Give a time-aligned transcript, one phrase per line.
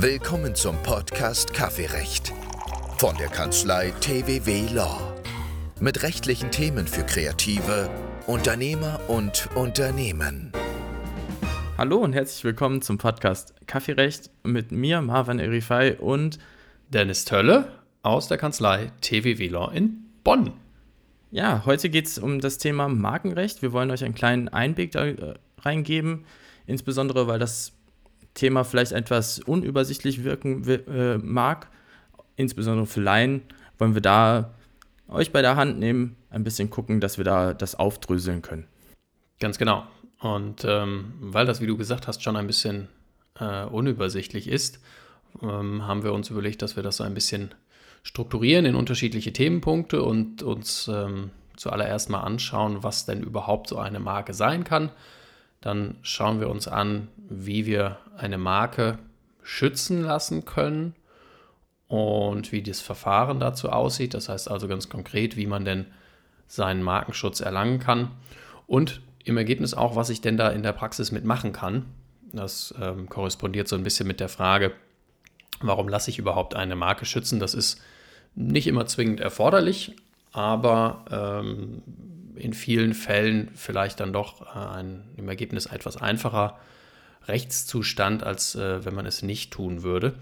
[0.00, 2.32] Willkommen zum Podcast Kaffeerecht
[2.98, 5.00] von der Kanzlei TWW Law.
[5.80, 7.90] Mit rechtlichen Themen für Kreative,
[8.28, 10.52] Unternehmer und Unternehmen.
[11.76, 16.38] Hallo und herzlich willkommen zum Podcast Kaffeerecht mit mir, Marvin Erifai und
[16.90, 17.72] Dennis Tölle
[18.02, 20.52] aus der Kanzlei TWW Law in Bonn.
[21.32, 23.62] Ja, heute geht es um das Thema Markenrecht.
[23.62, 26.24] Wir wollen euch einen kleinen Einblick da äh, reingeben,
[26.66, 27.72] insbesondere weil das
[28.34, 31.68] Thema vielleicht etwas unübersichtlich wirken äh, mag.
[32.36, 33.42] Insbesondere für Laien
[33.78, 34.54] wollen wir da
[35.08, 38.66] euch bei der Hand nehmen, ein bisschen gucken, dass wir da das aufdröseln können.
[39.40, 39.86] Ganz genau.
[40.20, 42.88] Und ähm, weil das, wie du gesagt hast, schon ein bisschen
[43.38, 44.80] äh, unübersichtlich ist,
[45.42, 47.54] ähm, haben wir uns überlegt, dass wir das so ein bisschen
[48.02, 54.00] strukturieren in unterschiedliche Themenpunkte und uns ähm, zuallererst mal anschauen, was denn überhaupt so eine
[54.00, 54.90] Marke sein kann.
[55.60, 58.98] Dann schauen wir uns an, wie wir eine Marke
[59.42, 60.94] schützen lassen können
[61.88, 64.14] und wie das Verfahren dazu aussieht.
[64.14, 65.86] Das heißt also ganz konkret, wie man denn
[66.46, 68.10] seinen Markenschutz erlangen kann
[68.66, 71.86] und im Ergebnis auch, was ich denn da in der Praxis mitmachen kann.
[72.32, 74.72] Das ähm, korrespondiert so ein bisschen mit der Frage,
[75.60, 77.40] warum lasse ich überhaupt eine Marke schützen?
[77.40, 77.80] Das ist
[78.34, 79.96] nicht immer zwingend erforderlich,
[80.32, 81.82] aber ähm,
[82.38, 86.58] in vielen Fällen vielleicht dann doch äh, ein im Ergebnis etwas einfacher
[87.26, 90.14] Rechtszustand, als äh, wenn man es nicht tun würde.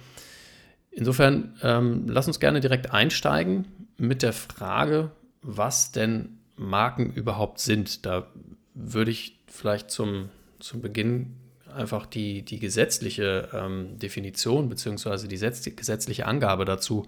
[0.90, 3.66] Insofern ähm, lass uns gerne direkt einsteigen
[3.98, 5.10] mit der Frage,
[5.42, 8.06] was denn Marken überhaupt sind.
[8.06, 8.26] Da
[8.74, 11.36] würde ich vielleicht zum, zum Beginn
[11.74, 15.28] einfach die, die gesetzliche ähm, Definition bzw.
[15.28, 17.06] die gesetzliche Angabe dazu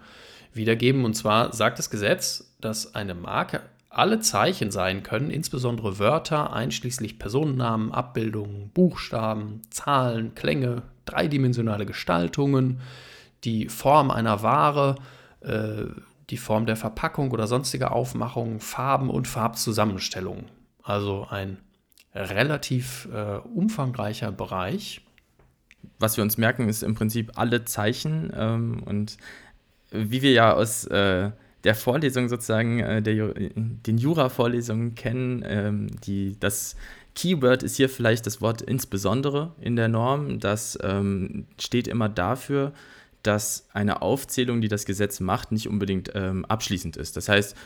[0.52, 1.04] wiedergeben.
[1.04, 3.62] Und zwar sagt das Gesetz, dass eine Marke
[3.98, 12.80] alle Zeichen sein können, insbesondere Wörter, einschließlich Personennamen, Abbildungen, Buchstaben, Zahlen, Klänge, dreidimensionale Gestaltungen,
[13.42, 14.94] die Form einer Ware,
[15.40, 15.86] äh,
[16.30, 20.44] die Form der Verpackung oder sonstige Aufmachung, Farben und Farbzusammenstellungen.
[20.84, 21.58] Also ein
[22.14, 25.00] relativ äh, umfangreicher Bereich.
[25.98, 29.16] Was wir uns merken, ist im Prinzip alle Zeichen ähm, und
[29.90, 31.32] wie wir ja aus äh,
[31.64, 36.76] der Vorlesung sozusagen, äh, der, den Jura-Vorlesungen kennen, ähm, die, das
[37.14, 40.38] Keyword ist hier vielleicht das Wort insbesondere in der Norm.
[40.38, 42.72] Das ähm, steht immer dafür,
[43.22, 47.16] dass eine Aufzählung, die das Gesetz macht, nicht unbedingt ähm, abschließend ist.
[47.16, 47.56] Das heißt,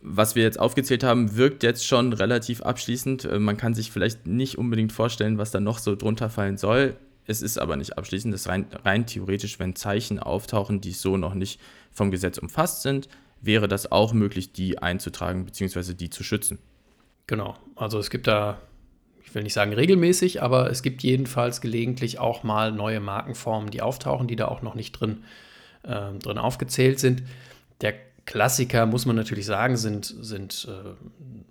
[0.00, 3.24] was wir jetzt aufgezählt haben, wirkt jetzt schon relativ abschließend.
[3.24, 6.94] Äh, man kann sich vielleicht nicht unbedingt vorstellen, was da noch so drunter fallen soll.
[7.26, 8.32] Es ist aber nicht abschließend.
[8.34, 11.58] Es ist rein, rein theoretisch, wenn Zeichen auftauchen, die so noch nicht
[11.90, 13.08] vom Gesetz umfasst sind,
[13.44, 15.94] wäre das auch möglich, die einzutragen bzw.
[15.94, 16.58] die zu schützen.
[17.26, 17.56] Genau.
[17.76, 18.58] Also es gibt da,
[19.24, 23.82] ich will nicht sagen regelmäßig, aber es gibt jedenfalls gelegentlich auch mal neue Markenformen, die
[23.82, 25.24] auftauchen, die da auch noch nicht drin,
[25.82, 27.22] äh, drin aufgezählt sind.
[27.80, 27.94] Der
[28.26, 30.90] Klassiker, muss man natürlich sagen, sind, sind äh,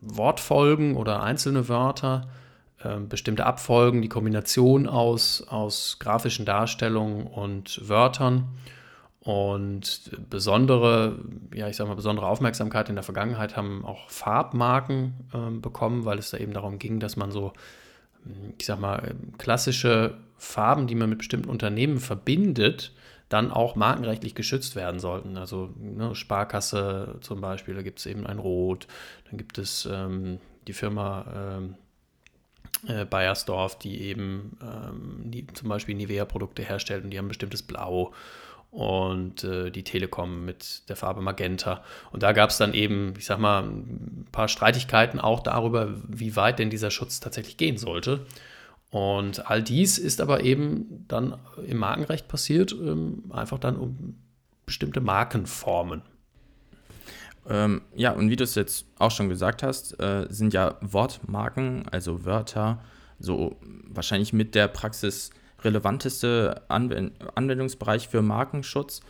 [0.01, 2.29] Wortfolgen oder einzelne Wörter,
[2.83, 8.47] äh, bestimmte Abfolgen, die Kombination aus, aus grafischen Darstellungen und Wörtern.
[9.23, 11.17] Und besondere,
[11.53, 16.19] ja, ich sag mal, besondere Aufmerksamkeit in der Vergangenheit haben auch Farbmarken äh, bekommen, weil
[16.19, 17.53] es da eben darum ging, dass man so,
[18.57, 22.91] ich sag mal, klassische Farben, die man mit bestimmten Unternehmen verbindet,
[23.29, 25.37] dann auch markenrechtlich geschützt werden sollten.
[25.37, 28.87] Also ne, Sparkasse zum Beispiel, da gibt es eben ein Rot,
[29.29, 31.75] dann gibt es ähm, die Firma ähm,
[32.87, 37.63] äh, Bayersdorf, die eben ähm, die, zum Beispiel Nivea-Produkte herstellt und die haben ein bestimmtes
[37.63, 38.11] Blau
[38.73, 41.83] und äh, die Telekom mit der Farbe Magenta.
[42.11, 46.35] Und da gab es dann eben, ich sag mal, ein paar Streitigkeiten auch darüber, wie
[46.35, 48.25] weit denn dieser Schutz tatsächlich gehen sollte.
[48.89, 54.15] Und all dies ist aber eben dann im Markenrecht passiert, ähm, einfach dann um
[54.65, 56.01] bestimmte Markenformen.
[57.47, 61.87] Ähm, ja, und wie du es jetzt auch schon gesagt hast, äh, sind ja Wortmarken,
[61.89, 62.83] also Wörter,
[63.19, 63.57] so
[63.87, 65.29] wahrscheinlich mit der Praxis
[65.63, 69.01] relevanteste Anwend Anwendungsbereich für Markenschutz.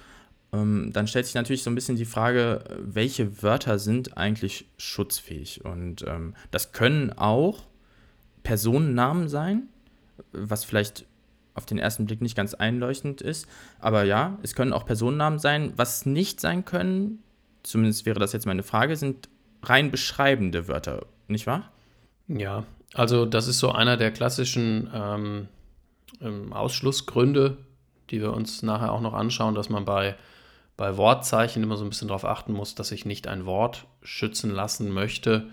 [0.53, 5.65] Ähm, dann stellt sich natürlich so ein bisschen die Frage, welche Wörter sind eigentlich schutzfähig?
[5.65, 7.63] Und ähm, das können auch
[8.43, 9.63] Personennamen sein,
[10.31, 11.05] was vielleicht
[11.55, 13.47] auf den ersten Blick nicht ganz einleuchtend ist.
[13.79, 15.73] Aber ja, es können auch Personennamen sein.
[15.75, 17.23] Was nicht sein können,
[17.63, 19.29] zumindest wäre das jetzt meine Frage, sind
[19.63, 21.71] rein beschreibende Wörter, nicht wahr?
[22.27, 25.47] Ja, also das ist so einer der klassischen ähm,
[26.23, 27.57] ähm Ausschlussgründe,
[28.09, 30.15] die wir uns nachher auch noch anschauen, dass man bei,
[30.77, 34.51] bei Wortzeichen immer so ein bisschen darauf achten muss, dass ich nicht ein Wort schützen
[34.51, 35.49] lassen möchte,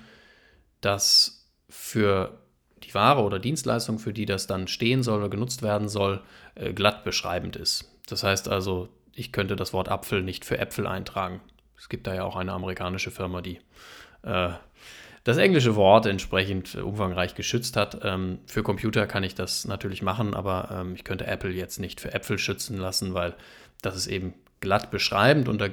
[0.80, 2.40] das für
[2.82, 6.22] die Ware oder Dienstleistung, für die das dann stehen soll oder genutzt werden soll,
[6.54, 7.90] äh, glatt beschreibend ist.
[8.08, 11.40] Das heißt also, ich könnte das Wort Apfel nicht für Äpfel eintragen.
[11.76, 13.60] Es gibt da ja auch eine amerikanische Firma, die
[14.22, 14.50] äh,
[15.24, 18.00] das englische Wort entsprechend umfangreich geschützt hat.
[18.04, 22.00] Ähm, für Computer kann ich das natürlich machen, aber ähm, ich könnte Apple jetzt nicht
[22.00, 23.34] für Äpfel schützen lassen, weil
[23.82, 25.68] das ist eben glatt beschreibend und da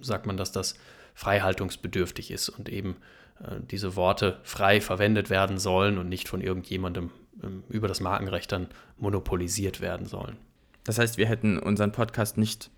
[0.00, 0.74] sagt man, dass das
[1.14, 2.96] freihaltungsbedürftig ist und eben
[3.40, 7.10] äh, diese Worte frei verwendet werden sollen und nicht von irgendjemandem
[7.42, 10.36] ähm, über das Markenrecht dann monopolisiert werden sollen.
[10.84, 12.70] Das heißt, wir hätten unseren Podcast nicht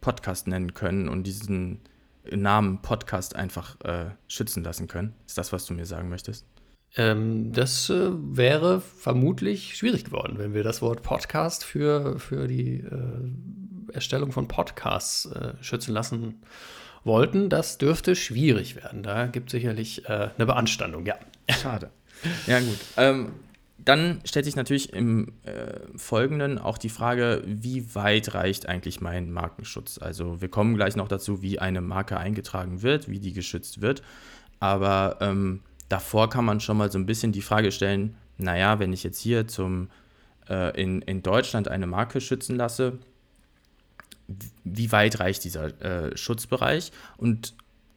[0.00, 1.80] Podcast nennen können und diesen
[2.30, 5.14] Namen Podcast einfach äh, schützen lassen können.
[5.26, 6.46] Ist das, was du mir sagen möchtest?
[6.96, 12.80] Ähm, das äh, wäre vermutlich schwierig geworden, wenn wir das Wort Podcast für, für die
[12.80, 16.40] äh, Erstellung von Podcasts äh, schützen lassen
[17.02, 17.48] wollten.
[17.48, 19.02] Das dürfte schwierig werden.
[19.02, 21.16] Da gibt es sicherlich äh, eine Beanstandung, ja.
[21.50, 21.90] Schade.
[22.46, 22.78] Ja, gut.
[22.96, 23.32] Ähm,
[23.78, 29.32] dann stellt sich natürlich im äh, Folgenden auch die Frage, wie weit reicht eigentlich mein
[29.32, 29.98] Markenschutz?
[29.98, 34.02] Also wir kommen gleich noch dazu, wie eine Marke eingetragen wird, wie die geschützt wird.
[34.60, 38.92] Aber ähm, davor kann man schon mal so ein bisschen die Frage stellen, naja, wenn
[38.92, 39.90] ich jetzt hier zum,
[40.48, 42.98] äh, in, in Deutschland eine Marke schützen lasse,
[44.62, 46.92] wie weit reicht dieser äh, Schutzbereich?
[47.16, 47.54] Und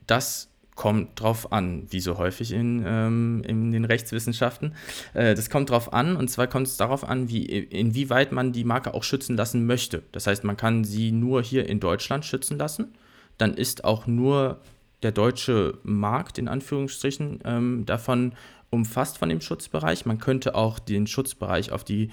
[0.08, 4.76] das kommt drauf an, wie so häufig in, ähm, in den Rechtswissenschaften.
[5.14, 8.64] Äh, das kommt drauf an, und zwar kommt es darauf an, wie, inwieweit man die
[8.64, 10.04] Marke auch schützen lassen möchte.
[10.14, 12.94] Das heißt, man kann sie nur hier in Deutschland schützen lassen.
[13.38, 14.62] Dann ist auch nur
[15.04, 18.34] der deutsche Markt in Anführungsstrichen ähm, davon
[18.70, 20.06] umfasst von dem Schutzbereich.
[20.06, 22.10] Man könnte auch den Schutzbereich auf die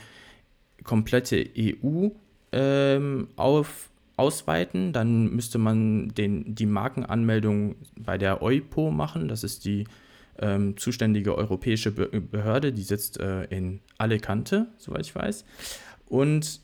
[0.83, 2.09] komplette EU
[2.53, 4.93] ähm, auf, ausweiten.
[4.93, 9.29] Dann müsste man den, die Markenanmeldung bei der EUPO machen.
[9.29, 9.85] Das ist die
[10.39, 15.45] ähm, zuständige europäische Behörde, die sitzt äh, in Alicante, soweit ich weiß.
[16.07, 16.61] Und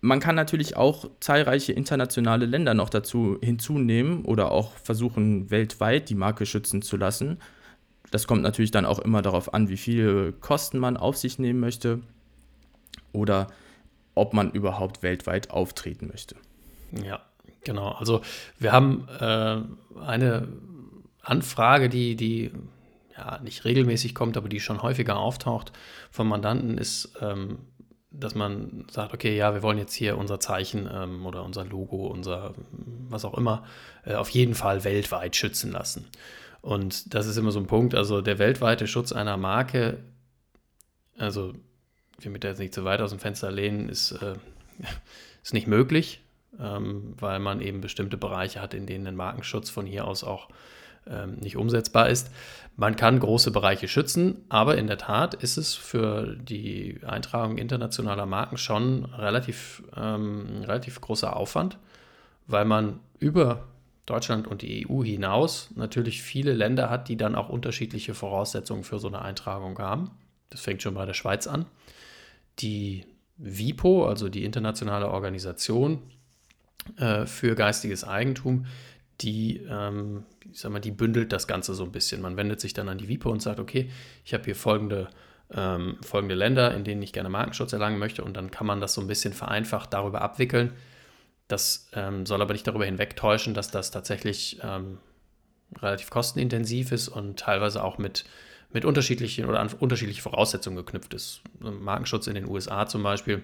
[0.00, 6.14] man kann natürlich auch zahlreiche internationale Länder noch dazu hinzunehmen oder auch versuchen, weltweit die
[6.14, 7.38] Marke schützen zu lassen.
[8.10, 11.60] Das kommt natürlich dann auch immer darauf an, wie viele Kosten man auf sich nehmen
[11.60, 12.00] möchte
[13.12, 13.48] oder
[14.14, 16.34] ob man überhaupt weltweit auftreten möchte.
[16.92, 17.20] Ja,
[17.64, 17.92] genau.
[17.92, 18.22] Also
[18.58, 19.58] wir haben äh,
[20.00, 20.48] eine
[21.22, 22.50] Anfrage, die, die
[23.16, 25.72] ja, nicht regelmäßig kommt, aber die schon häufiger auftaucht
[26.10, 27.58] von Mandanten, ist, ähm,
[28.10, 32.06] dass man sagt, okay, ja, wir wollen jetzt hier unser Zeichen ähm, oder unser Logo,
[32.06, 32.54] unser
[33.08, 33.64] was auch immer,
[34.04, 36.08] äh, auf jeden Fall weltweit schützen lassen.
[36.60, 39.98] Und das ist immer so ein Punkt, also der weltweite Schutz einer Marke,
[41.16, 41.54] also
[42.18, 44.34] will mich da jetzt nicht zu weit aus dem Fenster lehnen, ist, äh,
[45.42, 46.20] ist nicht möglich
[46.58, 50.48] ähm, weil man eben bestimmte Bereiche hat, in denen ein Markenschutz von hier aus auch
[51.06, 52.30] ähm, nicht umsetzbar ist.
[52.76, 58.26] Man kann große Bereiche schützen, aber in der Tat ist es für die Eintragung internationaler
[58.26, 61.78] Marken schon relativ, ähm, relativ großer Aufwand,
[62.46, 63.68] weil man über
[64.06, 68.98] Deutschland und die EU hinaus natürlich viele Länder hat, die dann auch unterschiedliche Voraussetzungen für
[68.98, 70.10] so eine Eintragung haben.
[70.48, 71.66] Das fängt schon bei der Schweiz an.
[72.58, 73.06] Die
[73.36, 76.02] WIPO, also die internationale Organisation
[76.98, 78.66] äh, für geistiges Eigentum,
[79.20, 82.22] die, ähm, ich sag mal, die bündelt das Ganze so ein bisschen.
[82.22, 83.90] Man wendet sich dann an die WIPO und sagt, okay,
[84.24, 85.08] ich habe hier folgende,
[85.52, 88.94] ähm, folgende Länder, in denen ich gerne Markenschutz erlangen möchte und dann kann man das
[88.94, 90.72] so ein bisschen vereinfacht darüber abwickeln.
[91.48, 94.98] Das ähm, soll aber nicht darüber hinwegtäuschen, dass das tatsächlich ähm,
[95.78, 98.24] relativ kostenintensiv ist und teilweise auch mit,
[98.72, 101.42] mit unterschiedlichen oder an unterschiedliche Voraussetzungen geknüpft ist.
[101.58, 103.42] Markenschutz in den USA zum Beispiel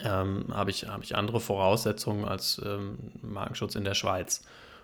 [0.00, 4.42] ähm, habe ich, hab ich andere Voraussetzungen als ähm, Markenschutz in der Schweiz.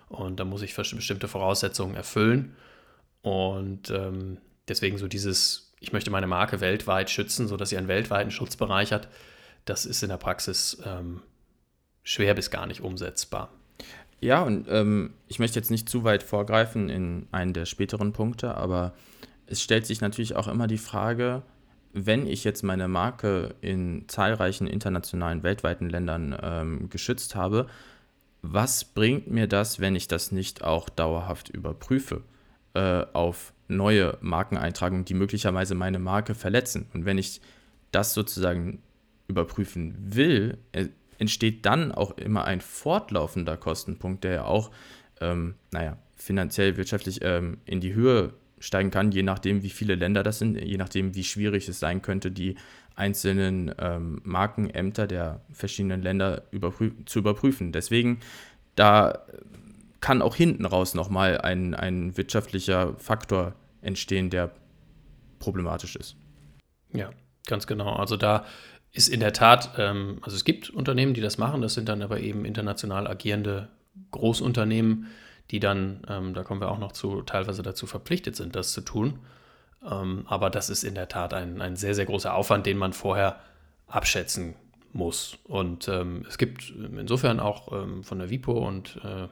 [0.09, 2.55] Und da muss ich bestimmte Voraussetzungen erfüllen.
[3.21, 8.31] Und ähm, deswegen so dieses, ich möchte meine Marke weltweit schützen, sodass sie einen weltweiten
[8.31, 9.07] Schutzbereich hat,
[9.65, 11.21] das ist in der Praxis ähm,
[12.03, 13.49] schwer bis gar nicht umsetzbar.
[14.19, 18.55] Ja, und ähm, ich möchte jetzt nicht zu weit vorgreifen in einen der späteren Punkte,
[18.55, 18.93] aber
[19.47, 21.43] es stellt sich natürlich auch immer die Frage,
[21.97, 27.67] wenn ich jetzt meine Marke in zahlreichen internationalen, weltweiten Ländern ähm, geschützt habe,
[28.41, 32.21] was bringt mir das, wenn ich das nicht auch dauerhaft überprüfe
[32.73, 36.87] äh, auf neue Markeneintragungen, die möglicherweise meine Marke verletzen?
[36.93, 37.39] Und wenn ich
[37.91, 38.81] das sozusagen
[39.29, 40.87] überprüfen will, äh,
[41.17, 44.69] entsteht dann auch immer ein fortlaufender Kostenpunkt, der ja auch,
[45.21, 50.23] ähm, naja, finanziell, wirtschaftlich ähm, in die Höhe steigen kann, je nachdem, wie viele Länder
[50.23, 52.55] das sind, je nachdem, wie schwierig es sein könnte, die
[52.95, 57.71] einzelnen ähm, Markenämter der verschiedenen Länder überprüf zu überprüfen.
[57.71, 58.19] Deswegen,
[58.75, 59.25] da
[59.99, 64.51] kann auch hinten raus nochmal ein, ein wirtschaftlicher Faktor entstehen, der
[65.39, 66.15] problematisch ist.
[66.93, 67.09] Ja,
[67.45, 67.93] ganz genau.
[67.93, 68.45] Also da
[68.91, 72.01] ist in der Tat, ähm, also es gibt Unternehmen, die das machen, das sind dann
[72.01, 73.67] aber eben international agierende
[74.11, 75.07] Großunternehmen,
[75.51, 78.81] die dann, ähm, da kommen wir auch noch zu, teilweise dazu verpflichtet sind, das zu
[78.81, 79.19] tun.
[79.89, 82.93] Ähm, aber das ist in der Tat ein, ein sehr, sehr großer Aufwand, den man
[82.93, 83.39] vorher
[83.87, 84.55] abschätzen
[84.93, 85.37] muss.
[85.43, 89.27] Und ähm, es gibt insofern auch ähm, von der WIPO und äh,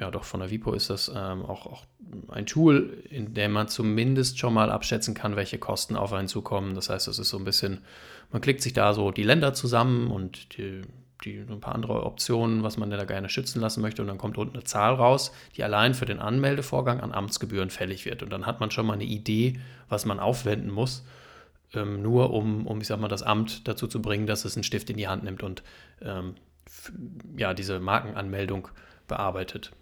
[0.00, 1.84] ja, doch von der WIPO ist das ähm, auch, auch
[2.28, 6.74] ein Tool, in dem man zumindest schon mal abschätzen kann, welche Kosten auf einen zukommen.
[6.74, 7.80] Das heißt, es ist so ein bisschen,
[8.30, 10.82] man klickt sich da so die Länder zusammen und die,
[11.24, 14.02] die, ein paar andere Optionen, was man da gerne schützen lassen möchte.
[14.02, 18.04] Und dann kommt unten eine Zahl raus, die allein für den Anmeldevorgang an Amtsgebühren fällig
[18.04, 18.22] wird.
[18.22, 21.04] Und dann hat man schon mal eine Idee, was man aufwenden muss,
[21.74, 24.64] ähm, nur um, um, ich sag mal, das Amt dazu zu bringen, dass es einen
[24.64, 25.62] Stift in die Hand nimmt und
[26.02, 26.34] ähm,
[27.36, 28.68] ja, diese Markenanmeldung
[29.06, 29.72] bearbeitet.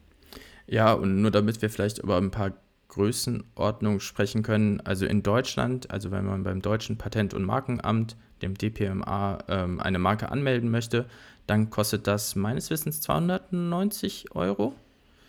[0.66, 2.52] Ja, und nur damit wir vielleicht über ein paar
[2.88, 4.80] Größenordnungen sprechen können.
[4.80, 9.98] Also in Deutschland, also wenn man beim deutschen Patent- und Markenamt, dem DPMA, ähm, eine
[9.98, 11.06] Marke anmelden möchte,
[11.46, 14.74] dann kostet das meines Wissens 290 Euro.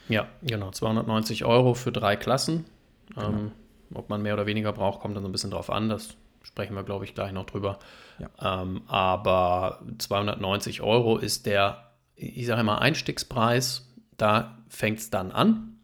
[0.09, 2.65] Ja, genau, 290 Euro für drei Klassen.
[3.13, 3.29] Genau.
[3.29, 3.51] Ähm,
[3.93, 5.89] ob man mehr oder weniger braucht, kommt dann so ein bisschen drauf an.
[5.89, 7.79] Das sprechen wir, glaube ich, gleich noch drüber.
[8.19, 8.61] Ja.
[8.61, 13.87] Ähm, aber 290 Euro ist der, ich sage immer, Einstiegspreis
[14.17, 15.76] da fängt es dann an.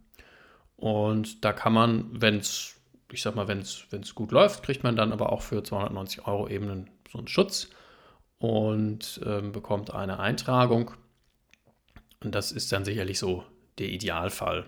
[0.84, 2.76] Und da kann man, wenn es,
[3.10, 6.50] ich sag mal, wenn es gut läuft, kriegt man dann aber auch für 290 Euro
[6.50, 7.70] eben einen, so einen Schutz
[8.38, 10.92] und ähm, bekommt eine Eintragung.
[12.22, 13.46] Und das ist dann sicherlich so
[13.78, 14.66] der Idealfall.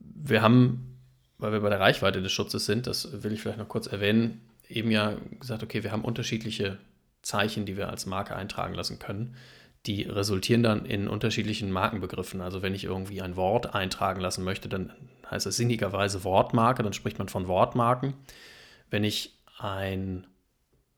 [0.00, 0.98] Wir haben,
[1.36, 4.48] weil wir bei der Reichweite des Schutzes sind, das will ich vielleicht noch kurz erwähnen,
[4.70, 6.78] eben ja gesagt, okay, wir haben unterschiedliche
[7.20, 9.36] Zeichen, die wir als Marke eintragen lassen können
[9.86, 12.40] die resultieren dann in unterschiedlichen Markenbegriffen.
[12.40, 14.92] Also wenn ich irgendwie ein Wort eintragen lassen möchte, dann
[15.30, 18.14] heißt das sinnigerweise Wortmarke, dann spricht man von Wortmarken.
[18.90, 20.26] Wenn ich ein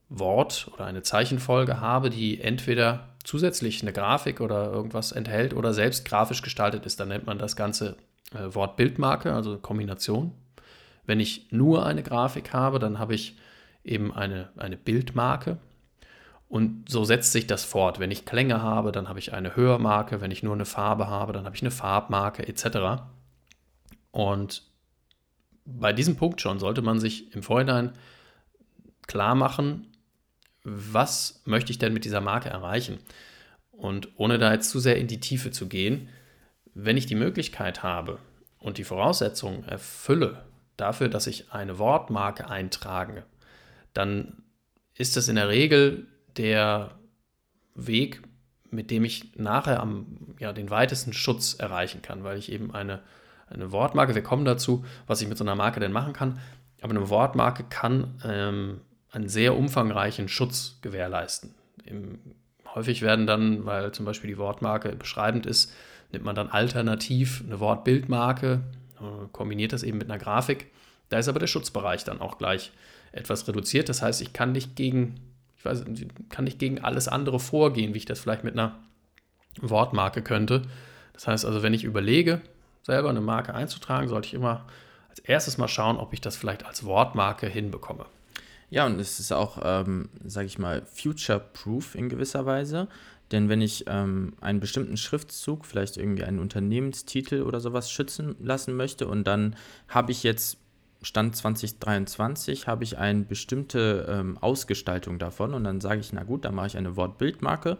[0.08, 6.04] Wort oder eine Zeichenfolge habe, die entweder zusätzlich eine Grafik oder irgendwas enthält oder selbst
[6.04, 7.96] grafisch gestaltet ist, dann nennt man das Ganze
[8.32, 10.32] äh, Wortbildmarke, also Kombination.
[11.06, 13.36] Wenn ich nur eine Grafik habe, dann habe ich
[13.84, 15.58] eben eine, eine Bildmarke.
[16.48, 17.98] Und so setzt sich das fort.
[17.98, 20.20] Wenn ich Klänge habe, dann habe ich eine Hörmarke.
[20.20, 23.02] Wenn ich nur eine Farbe habe, dann habe ich eine Farbmarke etc.
[24.12, 24.62] Und
[25.64, 27.92] bei diesem Punkt schon sollte man sich im Vorhinein
[29.06, 29.88] klar machen,
[30.62, 32.98] was möchte ich denn mit dieser Marke erreichen?
[33.70, 36.08] Und ohne da jetzt zu sehr in die Tiefe zu gehen,
[36.74, 38.18] wenn ich die Möglichkeit habe
[38.58, 40.44] und die Voraussetzungen erfülle
[40.76, 43.24] dafür, dass ich eine Wortmarke eintrage,
[43.92, 44.42] dann
[44.94, 46.06] ist das in der Regel
[46.38, 46.98] der
[47.74, 48.22] Weg,
[48.70, 53.02] mit dem ich nachher am, ja, den weitesten Schutz erreichen kann, weil ich eben eine,
[53.48, 56.40] eine Wortmarke, wir kommen dazu, was ich mit so einer Marke denn machen kann,
[56.82, 61.54] aber eine Wortmarke kann ähm, einen sehr umfangreichen Schutz gewährleisten.
[61.84, 62.18] Im,
[62.74, 65.72] häufig werden dann, weil zum Beispiel die Wortmarke beschreibend ist,
[66.12, 68.62] nimmt man dann alternativ eine Wortbildmarke,
[69.00, 70.70] äh, kombiniert das eben mit einer Grafik.
[71.08, 72.72] Da ist aber der Schutzbereich dann auch gleich
[73.12, 73.88] etwas reduziert.
[73.88, 75.20] Das heißt, ich kann nicht gegen
[75.66, 75.84] weiß,
[76.28, 78.76] kann nicht gegen alles andere vorgehen, wie ich das vielleicht mit einer
[79.60, 80.62] Wortmarke könnte.
[81.12, 82.40] Das heißt also, wenn ich überlege,
[82.82, 84.66] selber eine Marke einzutragen, sollte ich immer
[85.08, 88.06] als erstes mal schauen, ob ich das vielleicht als Wortmarke hinbekomme.
[88.68, 92.88] Ja, und es ist auch, ähm, sage ich mal, future-proof in gewisser Weise.
[93.32, 98.76] Denn wenn ich ähm, einen bestimmten Schriftzug, vielleicht irgendwie einen Unternehmenstitel oder sowas schützen lassen
[98.76, 99.56] möchte und dann
[99.88, 100.58] habe ich jetzt
[101.02, 106.44] Stand 2023 habe ich eine bestimmte ähm, Ausgestaltung davon und dann sage ich, na gut,
[106.44, 107.78] dann mache ich eine Wortbildmarke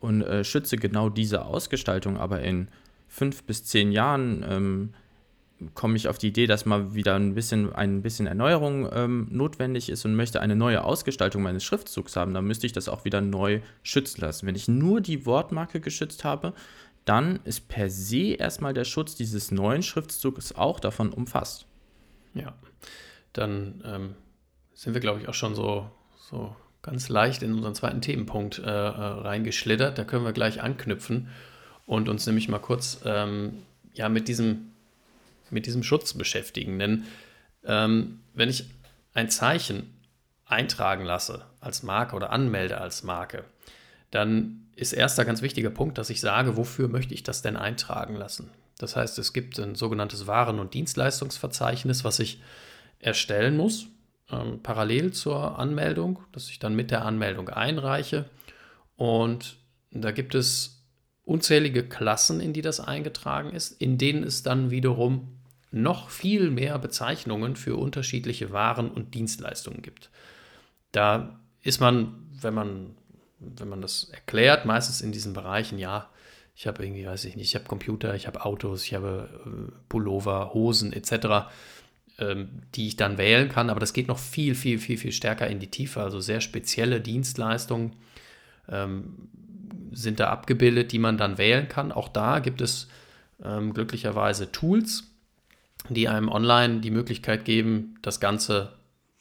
[0.00, 2.68] und äh, schütze genau diese Ausgestaltung, aber in
[3.08, 4.94] fünf bis zehn Jahren ähm,
[5.74, 9.88] komme ich auf die Idee, dass mal wieder ein bisschen, ein bisschen Erneuerung ähm, notwendig
[9.88, 13.20] ist und möchte eine neue Ausgestaltung meines Schriftzugs haben, dann müsste ich das auch wieder
[13.20, 14.46] neu schützen lassen.
[14.46, 16.52] Wenn ich nur die Wortmarke geschützt habe,
[17.04, 21.66] dann ist per se erstmal der Schutz dieses neuen Schriftzugs auch davon umfasst.
[22.36, 22.54] Ja,
[23.32, 24.14] dann ähm,
[24.74, 28.62] sind wir, glaube ich, auch schon so, so ganz leicht in unseren zweiten Themenpunkt äh,
[28.62, 29.98] äh, reingeschlittert.
[29.98, 31.28] Da können wir gleich anknüpfen
[31.86, 33.62] und uns nämlich mal kurz ähm,
[33.94, 34.72] ja, mit, diesem,
[35.50, 36.78] mit diesem Schutz beschäftigen.
[36.78, 37.04] Denn
[37.64, 38.66] ähm, wenn ich
[39.14, 39.94] ein Zeichen
[40.44, 43.44] eintragen lasse als Marke oder anmelde als Marke,
[44.10, 48.14] dann ist erster ganz wichtiger Punkt, dass ich sage, wofür möchte ich das denn eintragen
[48.14, 48.50] lassen?
[48.78, 52.42] Das heißt, es gibt ein sogenanntes Waren- und Dienstleistungsverzeichnis, was ich
[52.98, 53.86] erstellen muss,
[54.30, 58.28] ähm, parallel zur Anmeldung, das ich dann mit der Anmeldung einreiche.
[58.96, 59.56] Und
[59.90, 60.84] da gibt es
[61.24, 65.36] unzählige Klassen, in die das eingetragen ist, in denen es dann wiederum
[65.70, 70.10] noch viel mehr Bezeichnungen für unterschiedliche Waren und Dienstleistungen gibt.
[70.92, 72.96] Da ist man, wenn man,
[73.40, 76.08] wenn man das erklärt, meistens in diesen Bereichen, ja,
[76.56, 79.72] ich habe irgendwie, weiß ich nicht, ich habe Computer, ich habe Autos, ich habe äh,
[79.90, 81.50] Pullover, Hosen etc.,
[82.18, 83.68] ähm, die ich dann wählen kann.
[83.68, 86.02] Aber das geht noch viel, viel, viel, viel stärker in die Tiefe.
[86.02, 87.92] Also sehr spezielle Dienstleistungen
[88.70, 89.28] ähm,
[89.92, 91.92] sind da abgebildet, die man dann wählen kann.
[91.92, 92.88] Auch da gibt es
[93.44, 95.04] ähm, glücklicherweise Tools,
[95.90, 98.72] die einem online die Möglichkeit geben, das Ganze,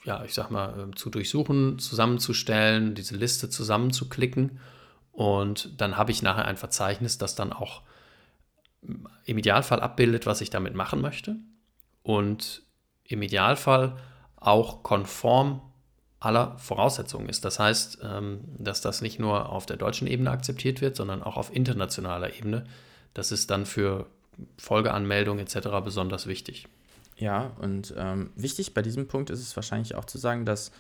[0.05, 4.59] ja, ich sag mal, ähm, zu durchsuchen, zusammenzustellen, diese Liste zusammenzuklicken.
[5.15, 7.81] Und dann habe ich nachher ein Verzeichnis, das dann auch
[8.81, 11.37] im Idealfall abbildet, was ich damit machen möchte.
[12.03, 12.63] Und
[13.05, 13.97] im Idealfall
[14.35, 15.61] auch konform
[16.19, 17.45] aller Voraussetzungen ist.
[17.45, 21.37] Das heißt, ähm, dass das nicht nur auf der deutschen Ebene akzeptiert wird, sondern auch
[21.37, 22.65] auf internationaler Ebene.
[23.13, 24.07] Das ist dann für
[24.57, 25.69] Folgeanmeldungen etc.
[25.83, 26.67] besonders wichtig.
[27.17, 30.71] Ja, und ähm, wichtig bei diesem Punkt ist es wahrscheinlich auch zu sagen, dass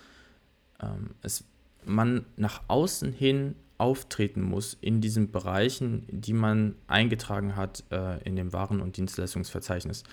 [0.81, 1.45] ähm, es,
[1.85, 8.35] man nach außen hin auftreten muss in diesen Bereichen, die man eingetragen hat äh, in
[8.35, 10.03] dem Waren- und Dienstleistungsverzeichnis.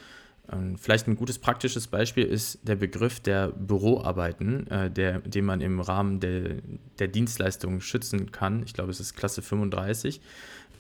[0.51, 5.61] Ähm, vielleicht ein gutes praktisches Beispiel ist der Begriff der Büroarbeiten, äh, der, den man
[5.61, 6.57] im Rahmen der,
[6.99, 8.63] der Dienstleistung schützen kann.
[8.65, 10.21] Ich glaube, es ist Klasse 35.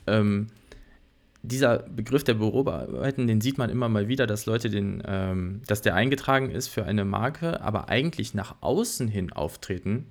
[0.08, 0.48] Ähm,
[1.42, 5.82] dieser Begriff der Büroarbeiten, den sieht man immer mal wieder, dass Leute den, ähm, dass
[5.82, 10.06] der eingetragen ist für eine Marke, aber eigentlich nach außen hin auftreten,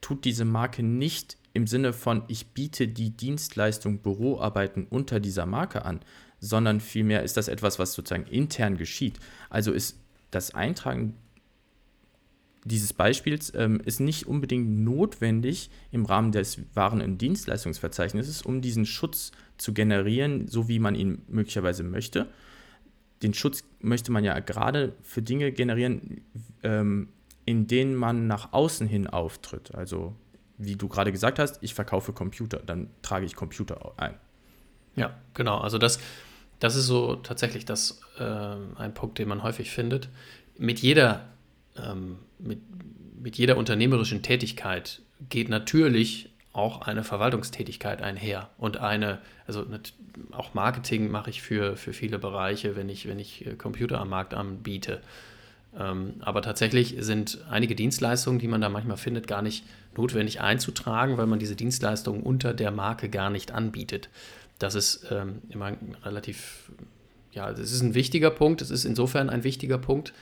[0.00, 5.84] tut diese Marke nicht im Sinne von, ich biete die Dienstleistung Büroarbeiten unter dieser Marke
[5.84, 6.00] an,
[6.38, 9.18] sondern vielmehr ist das etwas, was sozusagen intern geschieht.
[9.48, 9.98] Also ist
[10.30, 11.14] das Eintragen
[12.64, 18.86] dieses Beispiels ähm, ist nicht unbedingt notwendig im Rahmen des Waren- und Dienstleistungsverzeichnisses, um diesen
[18.86, 22.26] Schutz zu generieren, so wie man ihn möglicherweise möchte.
[23.22, 26.22] Den Schutz möchte man ja gerade für Dinge generieren,
[26.64, 27.08] ähm,
[27.44, 29.72] in denen man nach außen hin auftritt.
[29.76, 30.16] Also
[30.58, 34.14] wie du gerade gesagt hast, ich verkaufe Computer, dann trage ich Computer ein.
[34.94, 35.58] Ja, genau.
[35.58, 36.00] Also das,
[36.60, 38.24] das ist so tatsächlich das, äh,
[38.76, 40.08] ein Punkt, den man häufig findet.
[40.58, 41.28] Mit jeder,
[41.76, 42.60] ähm, mit,
[43.20, 49.66] mit jeder unternehmerischen Tätigkeit geht natürlich auch eine Verwaltungstätigkeit einher und eine, also
[50.32, 54.08] auch Marketing mache ich für, für viele Bereiche, wenn ich, wenn ich äh, Computer am
[54.08, 55.02] Markt anbiete.
[55.78, 59.64] Ähm, aber tatsächlich sind einige Dienstleistungen, die man da manchmal findet, gar nicht
[59.96, 64.08] notwendig einzutragen, weil man diese Dienstleistungen unter der Marke gar nicht anbietet.
[64.58, 66.70] Das ist ähm, immer relativ,
[67.32, 68.62] ja, das ist ein wichtiger Punkt.
[68.62, 70.14] Es ist insofern ein wichtiger Punkt,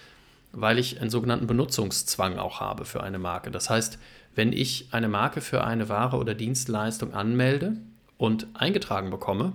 [0.53, 3.51] weil ich einen sogenannten Benutzungszwang auch habe für eine Marke.
[3.51, 3.99] Das heißt,
[4.35, 7.77] wenn ich eine Marke für eine Ware oder Dienstleistung anmelde
[8.19, 9.53] und eingetragen bekomme,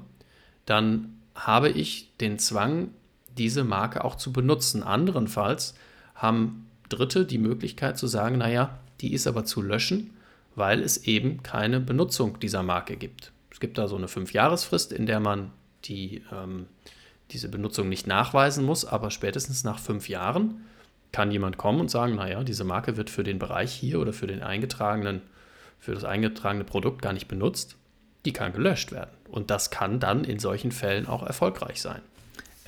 [0.65, 2.89] dann habe ich den Zwang,
[3.37, 4.83] diese Marke auch zu benutzen.
[4.83, 5.75] Anderenfalls
[6.19, 10.11] haben Dritte die Möglichkeit zu sagen, naja, die ist aber zu löschen,
[10.55, 13.31] weil es eben keine Benutzung dieser Marke gibt.
[13.51, 15.51] Es gibt da so eine Fünfjahresfrist, in der man
[15.85, 16.65] die, ähm,
[17.31, 20.65] diese Benutzung nicht nachweisen muss, aber spätestens nach fünf Jahren
[21.11, 24.27] kann jemand kommen und sagen, naja, diese Marke wird für den Bereich hier oder für
[24.27, 25.21] den eingetragenen,
[25.79, 27.77] für das eingetragene Produkt gar nicht benutzt.
[28.25, 29.11] Die kann gelöscht werden.
[29.29, 32.01] Und das kann dann in solchen Fällen auch erfolgreich sein.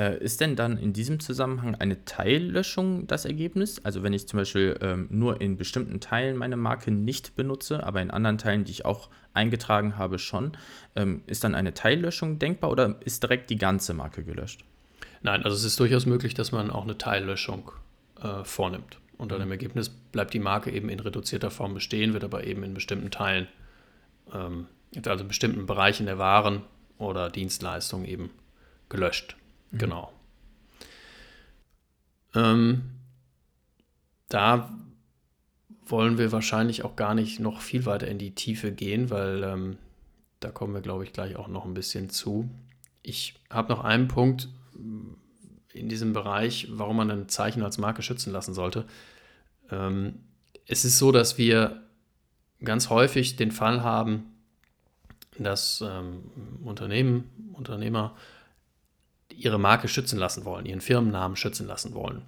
[0.02, 3.86] Äh, ist denn dann in diesem Zusammenhang eine Teillöschung das Ergebnis?
[3.86, 8.02] Also wenn ich zum Beispiel ähm, nur in bestimmten Teilen meine Marke nicht benutze, aber
[8.02, 10.54] in anderen Teilen, die ich auch eingetragen habe, schon,
[10.96, 14.66] ähm, ist dann eine Teillöschung denkbar oder ist direkt die ganze Marke gelöscht?
[15.22, 17.72] Nein, also es ist durchaus möglich, dass man auch eine Teillöschung
[18.24, 18.98] äh, vornimmt.
[19.20, 22.74] Unter dem Ergebnis bleibt die Marke eben in reduzierter Form bestehen, wird aber eben in
[22.74, 23.48] bestimmten Teilen,
[24.34, 24.66] ähm,
[25.06, 26.64] also in bestimmten Bereichen der Waren
[26.98, 28.32] oder Dienstleistungen eben
[28.90, 29.36] gelöscht.
[29.72, 29.78] Mhm.
[29.78, 30.14] Genau.
[32.34, 32.84] Ähm,
[34.30, 34.70] da
[35.86, 39.78] wollen wir wahrscheinlich auch gar nicht noch viel weiter in die Tiefe gehen, weil ähm,
[40.40, 42.50] da kommen wir, glaube ich, gleich auch noch ein bisschen zu.
[43.04, 48.02] Ich habe noch einen Punkt äh, in diesem Bereich, warum man ein Zeichen als Marke
[48.02, 48.86] schützen lassen sollte.
[49.70, 50.20] Ähm,
[50.66, 51.82] es ist so, dass wir
[52.64, 54.32] ganz häufig den Fall haben,
[55.38, 56.24] dass ähm,
[56.64, 58.16] Unternehmen, Unternehmer
[59.44, 62.26] ihre Marke schützen lassen wollen, ihren Firmennamen schützen lassen wollen.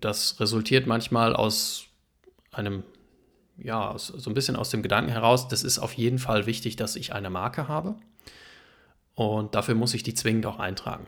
[0.00, 1.86] Das resultiert manchmal aus
[2.50, 2.82] einem,
[3.58, 6.76] ja, aus, so ein bisschen aus dem Gedanken heraus, das ist auf jeden Fall wichtig,
[6.76, 7.96] dass ich eine Marke habe.
[9.14, 11.06] Und dafür muss ich die zwingend auch eintragen.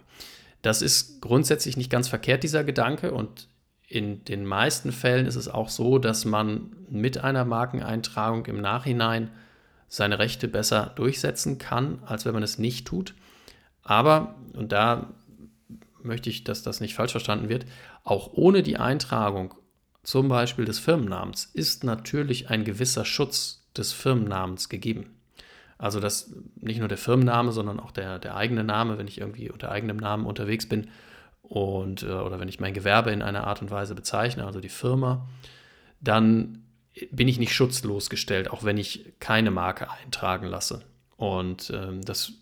[0.62, 3.12] Das ist grundsätzlich nicht ganz verkehrt, dieser Gedanke.
[3.12, 3.48] Und
[3.86, 9.30] in den meisten Fällen ist es auch so, dass man mit einer Markeneintragung im Nachhinein
[9.88, 13.14] seine Rechte besser durchsetzen kann, als wenn man es nicht tut.
[13.84, 15.14] Aber, und da
[16.02, 17.66] möchte ich, dass das nicht falsch verstanden wird,
[18.02, 19.54] auch ohne die Eintragung
[20.02, 25.14] zum Beispiel des Firmennamens, ist natürlich ein gewisser Schutz des Firmennamens gegeben.
[25.78, 29.50] Also dass nicht nur der Firmenname, sondern auch der, der eigene Name, wenn ich irgendwie
[29.50, 30.88] unter eigenem Namen unterwegs bin
[31.42, 34.68] und äh, oder wenn ich mein Gewerbe in einer Art und Weise bezeichne, also die
[34.68, 35.28] Firma,
[36.00, 36.64] dann
[37.10, 40.82] bin ich nicht schutzlos gestellt, auch wenn ich keine Marke eintragen lasse.
[41.16, 42.32] Und ähm, das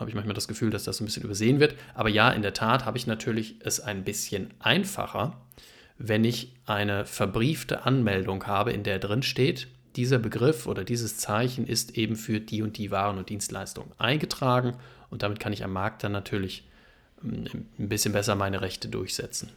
[0.00, 1.74] habe ich manchmal das Gefühl, dass das ein bisschen übersehen wird.
[1.94, 5.40] Aber ja, in der Tat habe ich natürlich es ein bisschen einfacher,
[5.98, 11.66] wenn ich eine verbriefte Anmeldung habe, in der drin steht, dieser Begriff oder dieses Zeichen
[11.66, 14.76] ist eben für die und die Waren und Dienstleistungen eingetragen
[15.10, 16.66] und damit kann ich am Markt dann natürlich
[17.22, 17.44] ähm,
[17.78, 19.50] ein bisschen besser meine Rechte durchsetzen.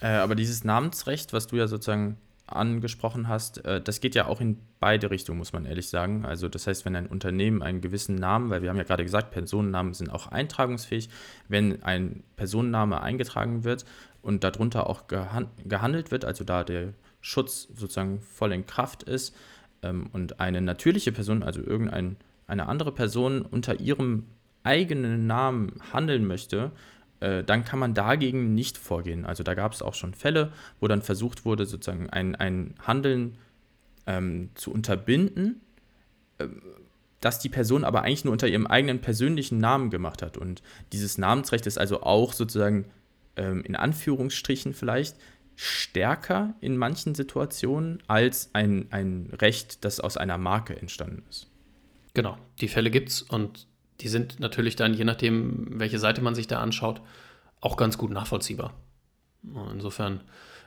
[0.00, 4.40] Äh, aber dieses Namensrecht, was du ja sozusagen angesprochen hast, äh, das geht ja auch
[4.40, 6.24] in beide Richtungen, muss man ehrlich sagen.
[6.24, 9.30] Also das heißt, wenn ein Unternehmen einen gewissen Namen, weil wir haben ja gerade gesagt,
[9.30, 11.08] Personennamen sind auch eintragungsfähig,
[11.48, 13.84] wenn ein Personenname eingetragen wird
[14.22, 19.34] und darunter auch gehandelt wird, also da der Schutz sozusagen voll in Kraft ist
[19.82, 22.16] ähm, und eine natürliche Person, also irgendeine
[22.48, 24.26] andere Person unter ihrem
[24.62, 26.72] eigenen Namen handeln möchte,
[27.20, 29.24] äh, dann kann man dagegen nicht vorgehen.
[29.24, 33.38] Also da gab es auch schon Fälle, wo dann versucht wurde, sozusagen ein, ein Handeln
[34.06, 35.60] ähm, zu unterbinden,
[36.38, 36.48] äh,
[37.20, 40.36] das die Person aber eigentlich nur unter ihrem eigenen persönlichen Namen gemacht hat.
[40.36, 42.86] Und dieses Namensrecht ist also auch sozusagen
[43.36, 45.16] ähm, in Anführungsstrichen vielleicht
[45.56, 51.48] stärker in manchen Situationen als ein, ein Recht, das aus einer Marke entstanden ist.
[52.14, 53.66] Genau, die Fälle gibt es und
[54.00, 57.00] die sind natürlich dann, je nachdem, welche Seite man sich da anschaut,
[57.60, 58.74] auch ganz gut nachvollziehbar.
[59.72, 60.20] Insofern,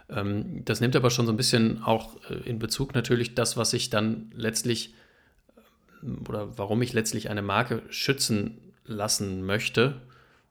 [0.09, 3.73] ähm, das nimmt aber schon so ein bisschen auch äh, in Bezug natürlich das, was
[3.73, 4.93] ich dann letztlich
[6.03, 10.01] äh, oder warum ich letztlich eine Marke schützen lassen möchte,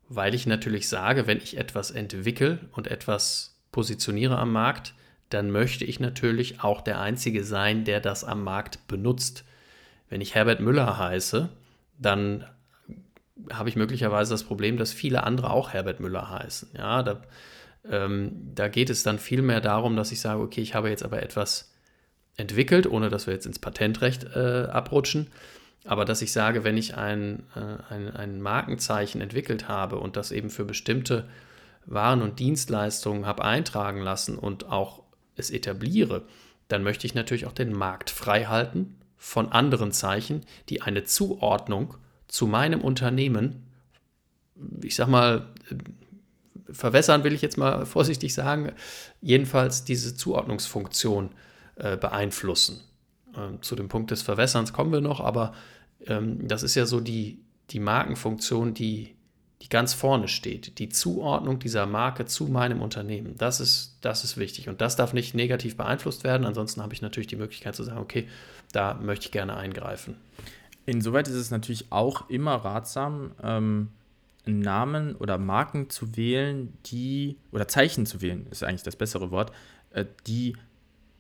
[0.09, 4.95] weil ich natürlich sage, wenn ich etwas entwickle und etwas positioniere am Markt,
[5.29, 9.45] dann möchte ich natürlich auch der Einzige sein, der das am Markt benutzt.
[10.09, 11.49] Wenn ich Herbert Müller heiße,
[11.99, 12.45] dann
[13.53, 16.71] habe ich möglicherweise das Problem, dass viele andere auch Herbert Müller heißen.
[16.77, 17.23] Ja, da,
[17.89, 21.23] ähm, da geht es dann vielmehr darum, dass ich sage, okay, ich habe jetzt aber
[21.23, 21.73] etwas
[22.37, 25.29] entwickelt, ohne dass wir jetzt ins Patentrecht äh, abrutschen,
[25.85, 30.33] aber dass ich sage, wenn ich ein, äh, ein, ein Markenzeichen entwickelt habe und das
[30.33, 31.29] eben für bestimmte
[31.87, 35.03] Waren und Dienstleistungen habe eintragen lassen und auch
[35.37, 36.23] es etabliere,
[36.69, 41.97] dann möchte ich natürlich auch den Markt frei halten von anderen Zeichen, die eine Zuordnung
[42.31, 43.67] zu meinem Unternehmen,
[44.83, 45.49] ich sag mal,
[46.71, 48.73] verwässern will ich jetzt mal vorsichtig sagen,
[49.21, 51.31] jedenfalls diese Zuordnungsfunktion
[51.75, 52.81] äh, beeinflussen.
[53.37, 55.53] Ähm, zu dem Punkt des Verwässerns kommen wir noch, aber
[56.07, 57.41] ähm, das ist ja so die,
[57.71, 59.17] die Markenfunktion, die,
[59.63, 60.79] die ganz vorne steht.
[60.79, 63.35] Die Zuordnung dieser Marke zu meinem Unternehmen.
[63.39, 64.69] Das ist, das ist wichtig.
[64.69, 66.47] Und das darf nicht negativ beeinflusst werden.
[66.47, 68.29] Ansonsten habe ich natürlich die Möglichkeit zu sagen, okay,
[68.73, 70.17] da möchte ich gerne eingreifen.
[70.87, 73.89] Insoweit ist es natürlich auch immer ratsam, ähm,
[74.47, 79.53] Namen oder Marken zu wählen, die, oder Zeichen zu wählen, ist eigentlich das bessere Wort,
[79.91, 80.57] äh, die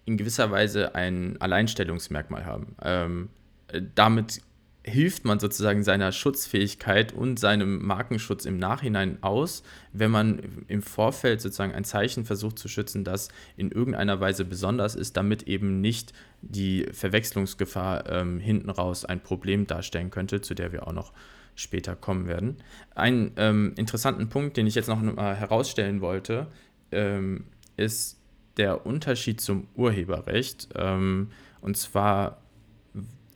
[0.06, 2.74] in gewisser Weise ein Alleinstellungsmerkmal haben.
[2.82, 3.28] Ähm,
[3.68, 4.40] äh, damit
[4.82, 9.62] hilft man sozusagen seiner Schutzfähigkeit und seinem Markenschutz im Nachhinein aus,
[9.92, 14.94] wenn man im Vorfeld sozusagen ein Zeichen versucht zu schützen, das in irgendeiner Weise besonders
[14.94, 20.72] ist, damit eben nicht die Verwechslungsgefahr ähm, hinten raus ein Problem darstellen könnte, zu der
[20.72, 21.12] wir auch noch
[21.54, 22.56] später kommen werden.
[22.94, 26.46] Einen ähm, interessanten Punkt, den ich jetzt noch mal herausstellen wollte,
[26.90, 27.44] ähm,
[27.76, 28.18] ist
[28.56, 30.68] der Unterschied zum Urheberrecht.
[30.74, 32.40] Ähm, und zwar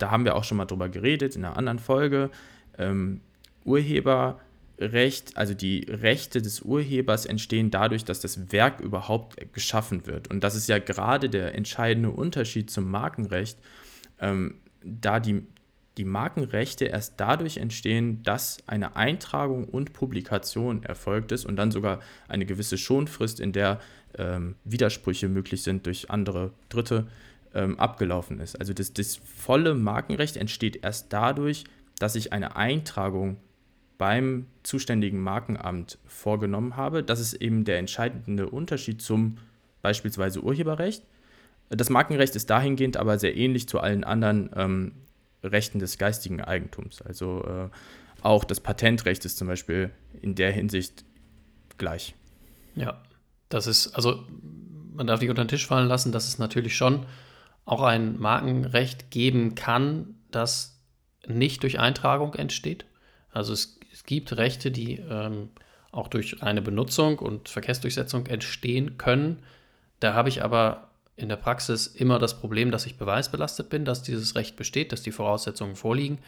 [0.04, 2.28] da haben wir auch schon mal drüber geredet in einer anderen Folge.
[2.76, 3.22] Ähm,
[3.64, 10.28] Urheberrecht, also die Rechte des Urhebers entstehen dadurch, dass das Werk überhaupt geschaffen wird.
[10.28, 13.58] Und das ist ja gerade der entscheidende Unterschied zum Markenrecht,
[14.20, 15.46] ähm, da die,
[15.96, 22.00] die Markenrechte erst dadurch entstehen, dass eine Eintragung und Publikation erfolgt ist und dann sogar
[22.28, 23.80] eine gewisse Schonfrist, in der
[24.18, 27.06] ähm, Widersprüche möglich sind durch andere Dritte,
[27.54, 28.58] ähm, abgelaufen ist.
[28.58, 31.64] Also das, das volle Markenrecht entsteht erst dadurch,
[31.98, 33.36] dass ich eine Eintragung
[33.96, 37.02] beim zuständigen Markenamt vorgenommen habe.
[37.02, 39.38] Das ist eben der entscheidende Unterschied zum
[39.82, 41.04] beispielsweise Urheberrecht.
[41.70, 44.92] Das Markenrecht ist dahingehend aber sehr ähnlich zu allen anderen ähm,
[45.42, 47.02] Rechten des geistigen Eigentums.
[47.02, 47.68] Also äh,
[48.22, 49.90] auch das Patentrecht ist zum Beispiel
[50.20, 51.04] in der Hinsicht
[51.78, 52.14] gleich.
[52.74, 53.00] Ja,
[53.48, 54.24] das ist, also
[54.94, 57.06] man darf nicht unter den Tisch fallen lassen, dass es natürlich schon
[57.64, 60.79] auch ein Markenrecht geben kann, das
[61.27, 62.85] nicht durch Eintragung entsteht.
[63.31, 65.50] Also es, es gibt Rechte, die ähm,
[65.90, 69.42] auch durch eine Benutzung und Verkehrsdurchsetzung entstehen können.
[70.00, 74.03] Da habe ich aber in der Praxis immer das Problem, dass ich beweisbelastet bin, dass
[74.03, 76.18] dieses Recht besteht, dass die Voraussetzungen vorliegen.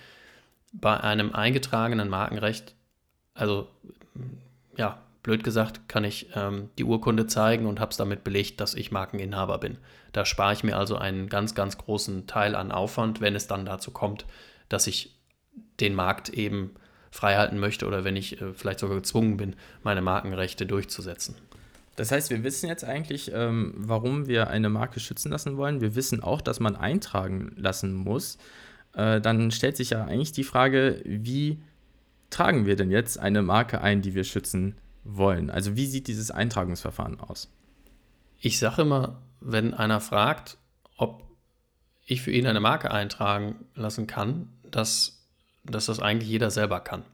[0.72, 2.74] Bei einem eingetragenen Markenrecht,
[3.34, 3.68] also
[4.76, 8.74] ja, blöd gesagt, kann ich ähm, die Urkunde zeigen und habe es damit belegt, dass
[8.74, 9.76] ich Markeninhaber bin.
[10.12, 13.66] Da spare ich mir also einen ganz, ganz großen Teil an Aufwand, wenn es dann
[13.66, 14.24] dazu kommt,
[14.68, 15.18] dass ich
[15.80, 16.76] den Markt eben
[17.10, 21.34] freihalten möchte oder wenn ich äh, vielleicht sogar gezwungen bin, meine Markenrechte durchzusetzen.
[21.96, 25.80] Das heißt, wir wissen jetzt eigentlich, ähm, warum wir eine Marke schützen lassen wollen.
[25.80, 28.38] Wir wissen auch, dass man eintragen lassen muss.
[28.94, 31.58] Äh, dann stellt sich ja eigentlich die Frage, wie
[32.30, 35.50] tragen wir denn jetzt eine Marke ein, die wir schützen wollen?
[35.50, 37.50] Also wie sieht dieses Eintragungsverfahren aus?
[38.38, 40.58] Ich sage immer, wenn einer fragt,
[40.96, 41.22] ob
[42.04, 45.26] ich für ihn eine Marke eintragen lassen kann, dass,
[45.64, 47.04] dass das eigentlich jeder selber kann.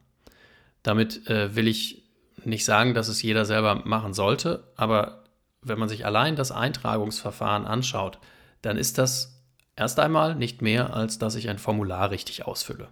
[0.83, 2.03] Damit äh, will ich
[2.45, 5.25] nicht sagen, dass es jeder selber machen sollte, aber
[5.63, 8.19] wenn man sich allein das Eintragungsverfahren anschaut,
[8.63, 9.43] dann ist das
[9.77, 12.89] erst einmal nicht mehr, als dass ich ein Formular richtig ausfülle.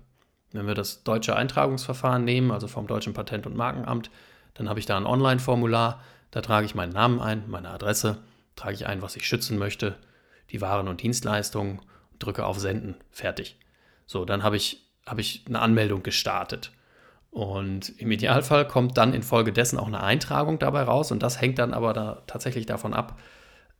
[0.53, 4.11] Wenn wir das deutsche Eintragungsverfahren nehmen, also vom Deutschen Patent- und Markenamt,
[4.61, 8.19] dann habe ich da ein Online-Formular, da trage ich meinen Namen ein, meine Adresse,
[8.57, 9.97] trage ich ein, was ich schützen möchte,
[10.51, 11.81] die Waren und Dienstleistungen,
[12.19, 13.59] drücke auf Senden, fertig.
[14.05, 16.73] So, dann habe ich, habe ich eine Anmeldung gestartet.
[17.31, 21.73] Und im Idealfall kommt dann infolgedessen auch eine Eintragung dabei raus und das hängt dann
[21.73, 23.19] aber da tatsächlich davon ab,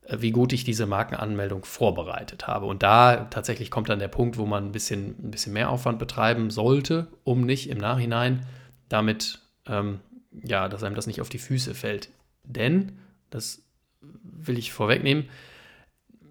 [0.05, 2.65] äh, wie gut ich diese Markenanmeldung vorbereitet habe.
[2.65, 5.99] Und da tatsächlich kommt dann der Punkt, wo man ein bisschen, ein bisschen mehr Aufwand
[5.99, 8.47] betreiben sollte, um nicht im Nachhinein
[8.89, 10.01] damit, ähm,
[10.43, 12.11] ja, dass einem das nicht auf die Füße fällt.
[12.45, 12.99] Denn,
[13.31, 13.63] das
[14.01, 15.29] will ich vorwegnehmen,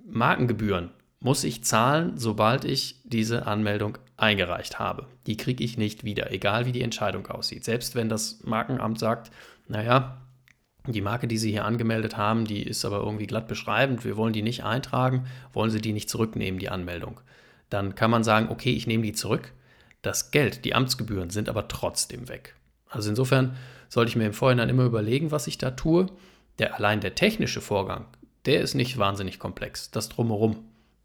[0.06, 5.08] Markengebühren muss ich zahlen, sobald ich diese Anmeldung eingereicht habe.
[5.28, 7.64] Die kriege ich nicht wieder, egal wie die Entscheidung aussieht.
[7.66, 9.32] Selbst wenn das Markenamt sagt,
[9.68, 10.22] naja,
[10.88, 14.34] die Marke, die Sie hier angemeldet haben, die ist aber irgendwie glatt beschreibend, wir wollen
[14.34, 17.20] die nicht eintragen, wollen Sie die nicht zurücknehmen, die Anmeldung.
[17.70, 19.52] Dann kann man sagen, okay, ich nehme die zurück.
[20.02, 22.56] Das Geld, die Amtsgebühren sind aber trotzdem weg.
[22.88, 23.56] Also insofern
[23.90, 26.08] sollte ich mir im Vorhinein immer überlegen, was ich da tue.
[26.60, 28.06] Der allein der technische Vorgang,
[28.46, 29.92] der ist nicht wahnsinnig komplex.
[29.92, 30.58] Das drumherum,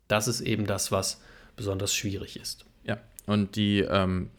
[0.09, 1.21] das ist eben das, was
[1.57, 2.67] besonders schwierig ist.
[2.85, 4.31] Ja, und die ähm,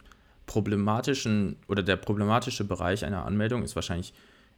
[0.46, 4.14] problematischen oder der problematische Bereich einer Anmeldung ist wahrscheinlich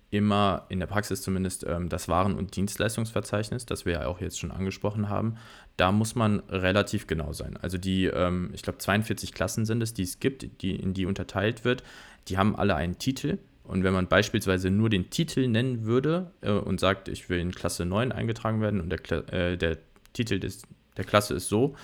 [0.09, 4.39] immer in der Praxis zumindest ähm, das Waren- und Dienstleistungsverzeichnis, das wir ja auch jetzt
[4.39, 5.35] schon angesprochen haben.
[5.75, 7.57] Da muss man relativ genau sein.
[7.57, 11.05] Also die, ähm, ich glaube, 42 Klassen sind es, die es gibt, die, in die
[11.05, 11.83] unterteilt wird.
[12.29, 13.37] Die haben alle einen Titel.
[13.67, 17.51] Und wenn man beispielsweise nur den Titel nennen würde äh, und sagt, ich will in
[17.51, 19.77] Klasse 9 eingetragen werden und der, äh, der
[20.13, 20.63] Titel des,
[20.95, 21.75] der Klasse ist so,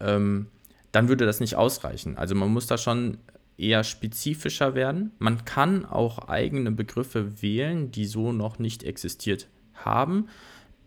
[0.00, 0.46] ähm,
[0.92, 2.16] dann würde das nicht ausreichen.
[2.16, 3.18] Also man muss da schon
[3.56, 5.12] eher spezifischer werden.
[5.18, 10.28] Man kann auch eigene Begriffe wählen, die so noch nicht existiert haben.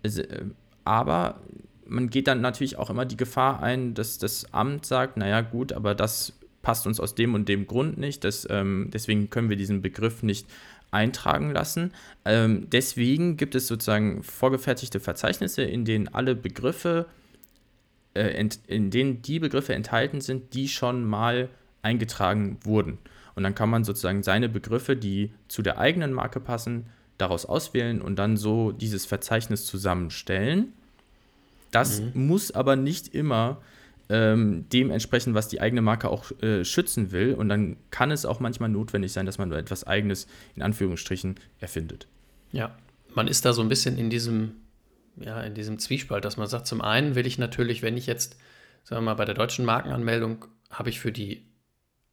[0.03, 0.23] Äh,
[0.85, 1.41] aber
[1.85, 5.73] man geht dann natürlich auch immer die Gefahr ein, dass das Amt sagt, naja gut,
[5.73, 6.36] aber das
[6.67, 8.25] passt uns aus dem und dem Grund nicht.
[8.25, 10.45] Das, ähm, deswegen können wir diesen Begriff nicht
[10.91, 11.93] eintragen lassen.
[12.25, 17.05] Ähm, deswegen gibt es sozusagen vorgefertigte Verzeichnisse, in denen alle Begriffe
[18.15, 21.47] äh, in denen die Begriffe enthalten sind, die schon mal
[21.83, 22.97] eingetragen wurden.
[23.35, 28.01] Und dann kann man sozusagen seine Begriffe, die zu der eigenen Marke passen, daraus auswählen
[28.01, 30.73] und dann so dieses Verzeichnis zusammenstellen.
[31.71, 32.27] Das mhm.
[32.27, 33.61] muss aber nicht immer
[34.09, 37.33] ähm, dem entsprechen, was die eigene Marke auch äh, schützen will.
[37.33, 42.07] Und dann kann es auch manchmal notwendig sein, dass man etwas Eigenes in Anführungsstrichen erfindet.
[42.51, 42.77] Ja,
[43.13, 44.55] man ist da so ein bisschen in diesem
[45.19, 48.37] ja, in diesem Zwiespalt, dass man sagt, zum einen will ich natürlich, wenn ich jetzt,
[48.83, 51.45] sagen wir mal, bei der deutschen Markenanmeldung habe ich für die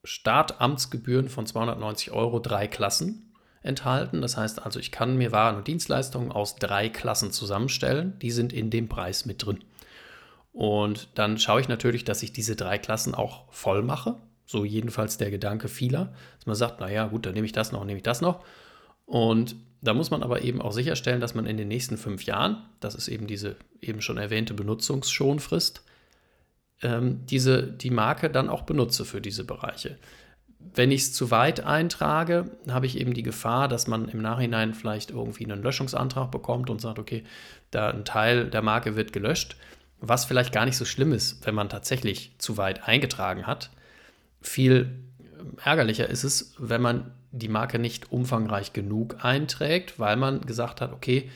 [0.05, 4.21] Startamtsgebühren von 290 Euro drei Klassen enthalten.
[4.21, 8.19] Das heißt also, ich kann mir Waren und Dienstleistungen aus drei Klassen zusammenstellen.
[8.21, 9.61] Die sind in dem Preis mit drin.
[10.55, 14.15] Und dann schaue ich natürlich, dass ich diese drei Klassen auch voll mache.
[14.47, 17.85] So jedenfalls der Gedanke vieler, dass man sagt, naja, gut, dann nehme ich das noch,
[17.85, 18.45] nehme ich das noch.
[19.05, 22.63] Und da muss man aber eben auch sicherstellen, dass man in den nächsten fünf Jahren,
[22.79, 25.83] das ist eben diese eben schon erwähnte Benutzungsschonfrist,
[26.83, 29.99] ähm, diese, die Marke dann auch benutze für diese Bereiche.
[30.59, 34.73] Wenn ich es zu weit eintrage, habe ich eben die Gefahr, dass man im Nachhinein
[34.73, 37.25] vielleicht irgendwie einen Löschungsantrag bekommt und sagt, okay,
[37.73, 39.57] da ein Teil der Marke wird gelöscht,
[40.01, 43.71] was vielleicht gar nicht so schlimm ist, wenn man tatsächlich zu weit eingetragen hat.
[44.41, 45.05] Viel
[45.63, 50.93] ärgerlicher ist es, wenn man die Marke nicht umfangreich genug einträgt, weil man gesagt hat,
[50.93, 51.31] okay,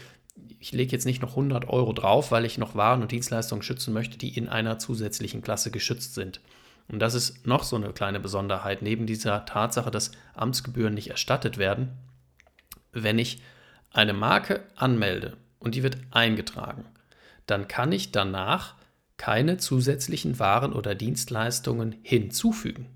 [0.61, 3.92] ich lege jetzt nicht noch 100 Euro drauf, weil ich noch Waren und Dienstleistungen schützen
[3.92, 6.40] möchte, die in einer zusätzlichen Klasse geschützt sind.
[6.88, 11.59] Und das ist noch so eine kleine Besonderheit, neben dieser Tatsache, dass Amtsgebühren nicht erstattet
[11.59, 11.90] werden.
[12.92, 13.42] Wenn ich
[13.92, 16.85] eine Marke anmelde und die wird eingetragen,
[17.49, 18.75] dann kann ich danach
[19.17, 22.87] keine zusätzlichen Waren oder Dienstleistungen hinzufügen.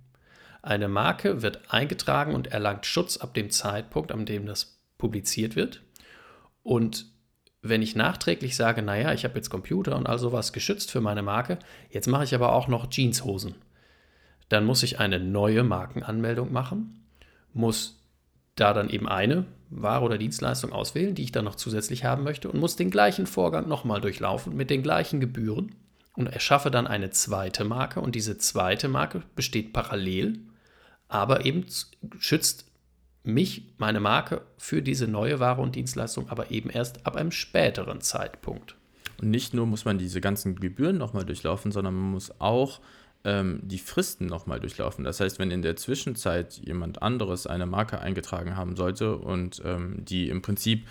[0.62, 5.83] Eine Marke wird eingetragen und erlangt Schutz ab dem Zeitpunkt, an dem das publiziert wird.
[6.62, 7.07] Und
[7.62, 11.23] wenn ich nachträglich sage, naja, ich habe jetzt Computer und all sowas geschützt für meine
[11.23, 11.59] Marke,
[11.91, 13.57] jetzt mache ich aber auch noch Jeanshosen,
[14.49, 17.07] dann muss ich eine neue Markenanmeldung machen,
[17.53, 18.02] muss
[18.57, 22.51] da dann eben eine Ware oder Dienstleistung auswählen, die ich dann noch zusätzlich haben möchte
[22.51, 25.75] und muss den gleichen Vorgang nochmal durchlaufen mit den gleichen Gebühren
[26.15, 30.41] und erschaffe dann eine zweite Marke und diese zweite Marke besteht parallel,
[31.09, 31.65] aber eben
[32.19, 32.67] schützt
[33.25, 38.01] mich, meine Marke für diese neue Ware und Dienstleistung, aber eben erst ab einem späteren
[38.01, 38.77] Zeitpunkt.
[39.21, 42.81] Und nicht nur muss man diese ganzen Gebühren nochmal durchlaufen, sondern man muss auch
[43.24, 45.04] ähm, die Fristen nochmal durchlaufen.
[45.04, 50.04] Das heißt, wenn in der Zwischenzeit jemand anderes eine Marke eingetragen haben sollte und ähm,
[50.04, 50.87] die im Prinzip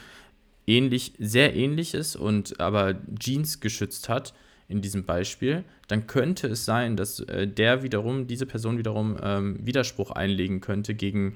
[0.68, 4.34] ähnlich, sehr ähnlich ist und aber Jeans geschützt hat,
[4.72, 9.60] in diesem Beispiel, dann könnte es sein, dass äh, der wiederum, diese Person wiederum ähm,
[9.62, 11.34] Widerspruch einlegen könnte gegen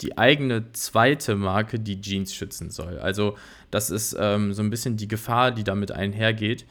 [0.00, 2.98] die eigene zweite Marke, die Jeans schützen soll.
[2.98, 3.36] Also
[3.72, 6.64] das ist ähm, so ein bisschen die Gefahr, die damit einhergeht,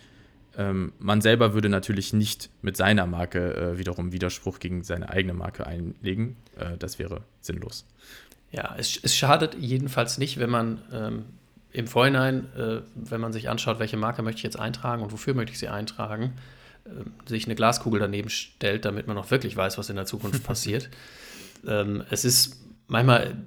[0.58, 5.34] ähm, man selber würde natürlich nicht mit seiner Marke äh, wiederum Widerspruch gegen seine eigene
[5.34, 6.36] Marke einlegen.
[6.58, 7.86] Äh, das wäre sinnlos.
[8.52, 11.26] Ja, es, es, schadet jedenfalls nicht, wenn man ähm,
[11.72, 15.34] im Vorhinein, äh, wenn man sich anschaut, welche Marke möchte ich jetzt eintragen und wofür
[15.34, 16.34] möchte ich sie eintragen,
[16.86, 20.44] ähm, sich eine Glaskugel daneben stellt, damit man auch wirklich weiß, was in der Zukunft
[20.48, 20.90] passiert.
[21.66, 23.38] Ähm, es ist manchmal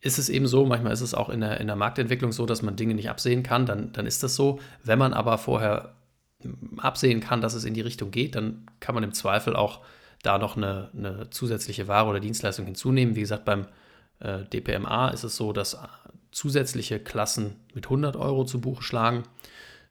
[0.00, 2.60] ist es eben so, manchmal ist es auch in der, in der Marktentwicklung so, dass
[2.60, 4.60] man Dinge nicht absehen kann, dann, dann ist das so.
[4.82, 5.94] Wenn man aber vorher
[6.76, 9.80] absehen kann, dass es in die Richtung geht, dann kann man im Zweifel auch
[10.22, 13.14] da noch eine, eine zusätzliche Ware oder Dienstleistung hinzunehmen.
[13.14, 13.66] Wie gesagt, beim
[14.20, 15.78] äh, DPMA ist es so, dass
[16.32, 19.24] zusätzliche Klassen mit 100 Euro zu Buche schlagen.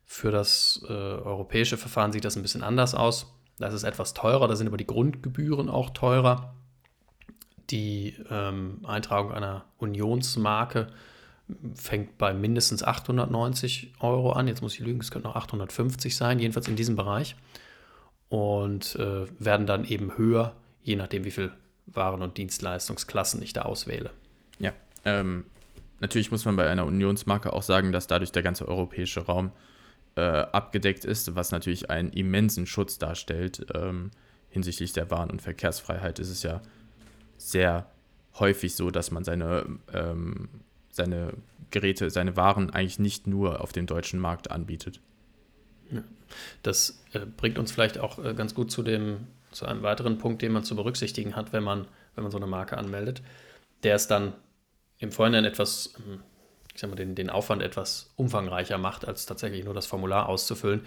[0.06, 3.34] Für das äh, europäische Verfahren sieht das ein bisschen anders aus.
[3.60, 6.54] Da ist etwas teurer, da sind aber die Grundgebühren auch teurer.
[7.70, 10.88] Die ähm, Eintragung einer Unionsmarke
[11.76, 14.48] fängt bei mindestens 890 Euro an.
[14.48, 17.36] Jetzt muss ich lügen, es könnte noch 850 sein, jedenfalls in diesem Bereich.
[18.30, 21.52] Und äh, werden dann eben höher, je nachdem, wie viel
[21.86, 24.12] Waren- und Dienstleistungsklassen ich da auswähle.
[24.60, 24.72] Ja,
[25.06, 25.46] ähm,
[26.00, 29.52] natürlich muss man bei einer Unionsmarke auch sagen, dass dadurch der ganze europäische Raum
[30.16, 33.66] äh, abgedeckt ist, was natürlich einen immensen Schutz darstellt.
[33.74, 34.12] Ähm,
[34.50, 36.62] hinsichtlich der Waren- und Verkehrsfreiheit ist es ja
[37.38, 37.88] sehr
[38.40, 40.50] häufig so, dass man seine ähm,
[40.94, 41.34] seine
[41.72, 45.00] Geräte, seine Waren eigentlich nicht nur auf dem deutschen Markt anbietet.
[46.62, 50.42] Das äh, bringt uns vielleicht auch äh, ganz gut zu, dem, zu einem weiteren Punkt,
[50.42, 53.22] den man zu berücksichtigen hat, wenn man, wenn man so eine Marke anmeldet.
[53.84, 54.34] Der ist dann
[55.00, 56.22] im Vorhinein etwas, hm,
[56.74, 60.82] ich sag mal, den, den Aufwand etwas umfangreicher macht, als tatsächlich nur das Formular auszufüllen.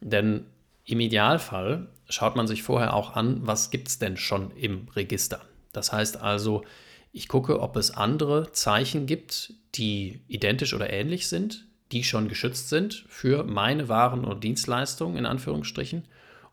[0.00, 0.46] Denn
[0.84, 5.40] im Idealfall schaut man sich vorher auch an, was gibt es denn schon im Register.
[5.72, 6.64] Das heißt also,
[7.12, 12.70] ich gucke, ob es andere Zeichen gibt, die identisch oder ähnlich sind, die schon geschützt
[12.70, 16.08] sind für meine Waren und Dienstleistungen in Anführungsstrichen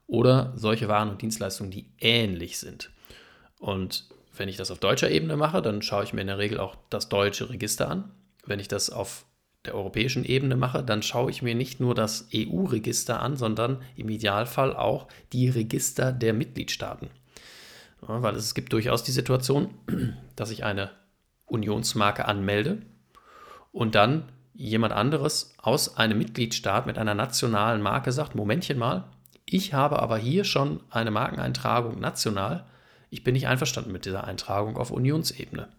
[0.05, 2.89] oder solche Waren und Dienstleistungen, die ähnlich sind.
[3.57, 6.59] Und wenn ich das auf deutscher Ebene mache, dann schaue ich mir in der Regel
[6.59, 8.11] auch das deutsche Register an.
[8.45, 9.25] Wenn ich das auf
[9.65, 14.09] der europäischen Ebene mache, dann schaue ich mir nicht nur das EU-Register an, sondern im
[14.09, 17.09] Idealfall auch die Register der Mitgliedstaaten.
[18.09, 19.73] Weil es gibt durchaus die Situation,
[20.35, 20.89] dass ich eine
[21.45, 22.81] Unionsmarke anmelde
[23.71, 29.05] und dann jemand anderes aus einem Mitgliedstaat mit einer nationalen Marke sagt, Momentchen mal,
[29.45, 32.65] ich habe aber hier schon eine Markeneintragung national,
[33.11, 35.69] ich bin nicht einverstanden mit dieser Eintragung auf Unionsebene.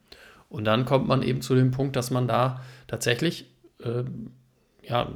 [0.49, 3.47] Und dann kommt man eben zu dem Punkt, dass man da tatsächlich,
[3.81, 4.05] äh,
[4.83, 5.09] ja,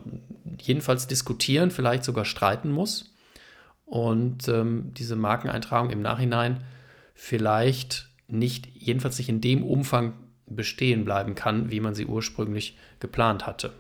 [0.61, 3.15] jedenfalls diskutieren, vielleicht sogar streiten muss
[3.87, 6.65] und ähm, diese Markeneintragung im Nachhinein
[7.15, 10.15] vielleicht nicht, jedenfalls nicht in dem Umfang
[10.47, 13.73] bestehen bleiben kann, wie man sie ursprünglich geplant hatte.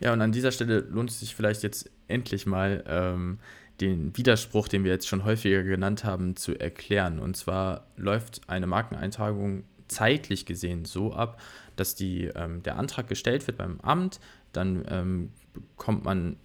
[0.00, 3.38] Ja, und an dieser Stelle lohnt es sich vielleicht jetzt endlich mal ähm,
[3.80, 7.18] den Widerspruch, den wir jetzt schon häufiger genannt haben, zu erklären.
[7.18, 11.40] Und zwar läuft eine Markeneintragung zeitlich gesehen so ab,
[11.76, 14.20] dass die, ähm, der Antrag gestellt wird beim Amt,
[14.52, 16.36] dann ähm, bekommt man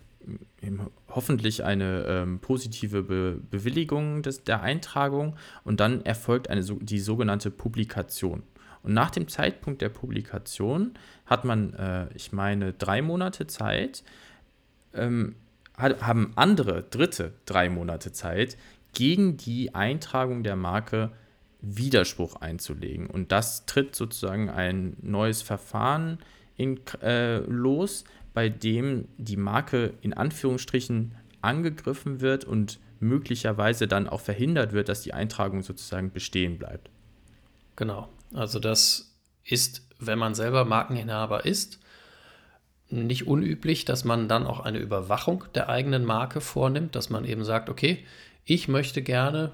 [1.10, 7.52] hoffentlich eine ähm, positive Be Bewilligung des, der Eintragung und dann erfolgt eine, die sogenannte
[7.52, 8.44] Publikation.
[8.84, 10.94] Und nach dem Zeitpunkt der Publikation
[11.26, 14.04] hat man, äh, ich meine, drei Monate Zeit,
[14.94, 15.36] ähm,
[15.78, 18.58] haben andere, dritte drei Monate Zeit,
[18.94, 21.12] gegen die Eintragung der Marke
[21.62, 23.08] Widerspruch einzulegen.
[23.08, 26.20] Und das tritt sozusagen ein neues Verfahren
[26.56, 28.04] in, äh, los,
[28.38, 35.02] bei dem die Marke in Anführungsstrichen angegriffen wird und möglicherweise dann auch verhindert wird, dass
[35.02, 36.92] die Eintragung sozusagen bestehen bleibt.
[37.76, 38.10] Genau.
[38.36, 41.80] Also das ist, wenn man selber Markeninhaber ist,
[42.92, 47.44] nicht unüblich, dass man dann auch eine Überwachung der eigenen Marke vornimmt, dass man eben
[47.44, 48.06] sagt, okay,
[48.46, 49.54] ich möchte gerne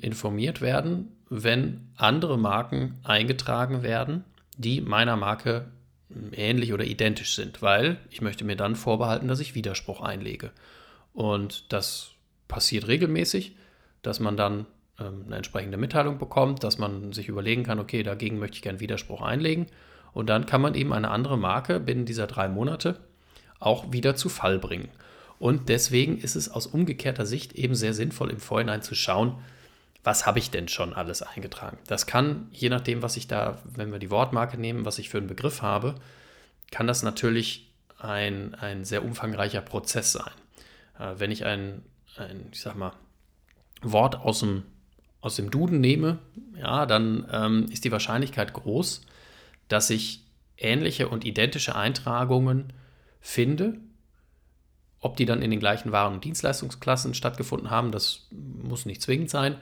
[0.00, 4.24] informiert werden, wenn andere Marken eingetragen werden,
[4.56, 5.66] die meiner Marke
[6.32, 10.50] ähnlich oder identisch sind, weil ich möchte mir dann vorbehalten, dass ich Widerspruch einlege.
[11.12, 12.10] Und das
[12.48, 13.56] passiert regelmäßig,
[14.02, 14.66] dass man dann
[15.00, 18.80] ähm, eine entsprechende Mitteilung bekommt, dass man sich überlegen kann, okay, dagegen möchte ich gerne
[18.80, 19.66] Widerspruch einlegen.
[20.12, 22.98] Und dann kann man eben eine andere Marke binnen dieser drei Monate
[23.58, 24.88] auch wieder zu Fall bringen.
[25.38, 29.36] Und deswegen ist es aus umgekehrter Sicht eben sehr sinnvoll, im Vorhinein zu schauen,
[30.06, 31.78] was habe ich denn schon alles eingetragen.
[31.88, 35.18] Das kann, je nachdem, was ich da, wenn wir die Wortmarke nehmen, was ich für
[35.18, 35.96] einen Begriff habe,
[36.70, 40.30] kann das natürlich ein, ein sehr umfangreicher Prozess sein.
[41.00, 41.82] Äh, wenn ich ein,
[42.16, 42.92] ein, ich sag mal,
[43.82, 44.62] Wort aus dem,
[45.20, 46.20] aus dem Duden nehme,
[46.56, 49.02] ja, dann ähm, ist die Wahrscheinlichkeit groß,
[49.66, 50.22] dass ich
[50.56, 52.72] ähnliche und identische Eintragungen
[53.20, 53.78] finde.
[55.00, 59.30] Ob die dann in den gleichen Waren- und Dienstleistungsklassen stattgefunden haben, das muss nicht zwingend
[59.30, 59.56] sein.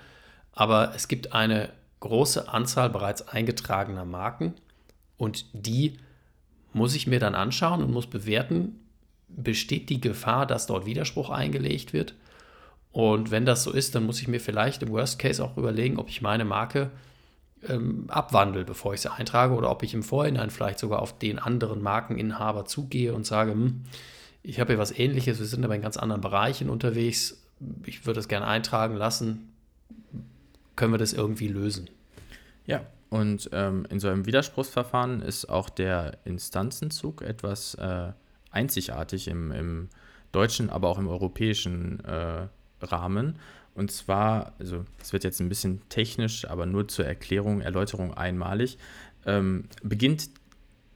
[0.54, 4.54] Aber es gibt eine große Anzahl bereits eingetragener Marken
[5.16, 5.98] und die
[6.72, 8.80] muss ich mir dann anschauen und muss bewerten,
[9.28, 12.14] besteht die Gefahr, dass dort Widerspruch eingelegt wird.
[12.92, 15.98] Und wenn das so ist, dann muss ich mir vielleicht im Worst Case auch überlegen,
[15.98, 16.90] ob ich meine Marke
[17.68, 21.38] ähm, abwandle, bevor ich sie eintrage, oder ob ich im Vorhinein vielleicht sogar auf den
[21.38, 23.84] anderen Markeninhaber zugehe und sage, hm,
[24.42, 27.42] ich habe hier was ähnliches, wir sind aber in ganz anderen Bereichen unterwegs,
[27.86, 29.52] ich würde es gerne eintragen lassen,
[30.76, 31.90] können wir das irgendwie lösen?
[32.66, 38.12] Ja, und ähm, in so einem Widerspruchsverfahren ist auch der Instanzenzug etwas äh,
[38.50, 39.88] einzigartig im, im,
[40.32, 42.48] deutschen, aber auch im europäischen äh,
[42.82, 43.38] Rahmen.
[43.74, 48.78] Und zwar, also es wird jetzt ein bisschen technisch, aber nur zur Erklärung, Erläuterung einmalig,
[49.26, 50.28] ähm, beginnt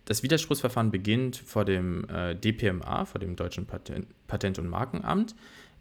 [0.04, 5.34] das Widerspruchsverfahren beginnt vor dem äh, DPMA, vor dem Deutschen Patent, Patent- und Markenamt.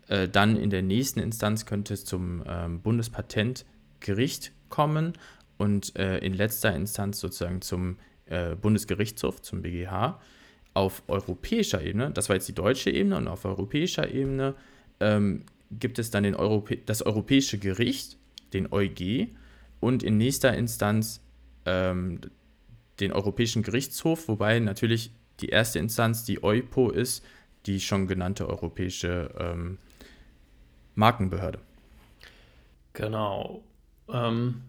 [0.09, 2.81] Äh, dann in der nächsten Instanz könnte es zum ähm,
[3.97, 5.13] Bundespatentgericht kommen
[5.57, 10.19] und äh, in letzter Instanz sozusagen zum äh, Bundesgerichtshof, zum BGH.
[10.73, 14.53] Auf europäischer Ebene, das war jetzt die deutsche Ebene, und auf europäischer Ebene
[14.99, 18.17] ähm, gibt es dann den Europä das Europäische Gericht,
[18.53, 19.29] den EuG,
[19.79, 21.21] und in nächster Instanz
[21.65, 22.21] ähm,
[22.99, 27.25] den Europäischen Gerichtshof, wobei natürlich die erste Instanz die EUPO ist,
[27.65, 29.79] die schon genannte Europäische ähm,
[30.93, 31.59] Markenbehörde.
[32.93, 33.63] Genau.
[34.11, 34.61] Ähm,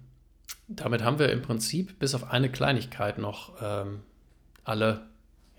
[0.66, 4.00] damit haben wir im Prinzip bis auf eine Kleinigkeit noch ähm,
[4.64, 5.06] alle,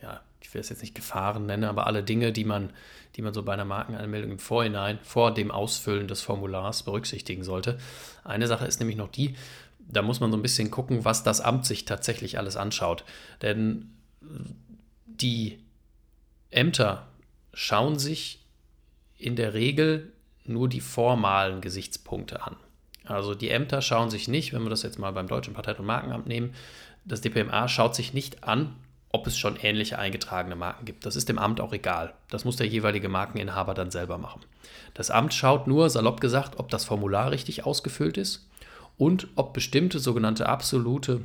[0.01, 2.71] ja, ich will es jetzt nicht Gefahren nennen, aber alle Dinge, die man
[3.15, 7.77] die man so bei einer Markenanmeldung im Vorhinein, vor dem Ausfüllen des Formulars berücksichtigen sollte.
[8.23, 9.35] Eine Sache ist nämlich noch die,
[9.79, 13.03] da muss man so ein bisschen gucken, was das Amt sich tatsächlich alles anschaut.
[13.41, 13.93] Denn
[15.05, 15.59] die
[16.51, 17.07] Ämter
[17.53, 18.45] schauen sich
[19.17, 20.13] in der Regel
[20.45, 22.55] nur die formalen Gesichtspunkte an.
[23.09, 25.85] Also die Ämter schauen sich nicht, wenn wir das jetzt mal beim Deutschen Patent- und
[25.85, 26.53] Markenamt nehmen,
[27.05, 28.75] das DPMA schaut sich nicht an,
[29.11, 31.05] ob es schon ähnliche eingetragene Marken gibt.
[31.05, 32.13] Das ist dem Amt auch egal.
[32.29, 34.41] Das muss der jeweilige Markeninhaber dann selber machen.
[34.93, 38.47] Das Amt schaut nur, salopp gesagt, ob das Formular richtig ausgefüllt ist
[38.97, 41.21] und ob bestimmte sogenannte absolute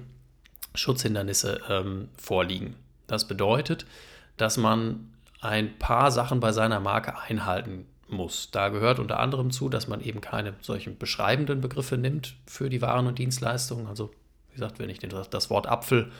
[0.75, 2.77] Schutzhindernisse ähm, vorliegen.
[3.07, 3.85] Das bedeutet,
[4.39, 5.13] dass man
[5.43, 8.51] ein paar Sachen bei seiner Marke einhalten muss.
[8.51, 12.83] Da gehört unter anderem zu, dass man eben keine solchen beschreibenden Begriffe nimmt für die
[12.83, 13.87] Waren und Dienstleistungen.
[13.87, 14.11] Also,
[14.51, 16.11] wie gesagt, wenn ich das Wort Apfel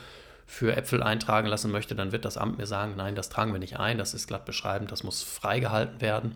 [0.45, 3.59] für Äpfel eintragen lassen möchte, dann wird das Amt mir sagen, nein, das tragen wir
[3.59, 6.35] nicht ein, das ist glatt beschreibend, das muss freigehalten werden.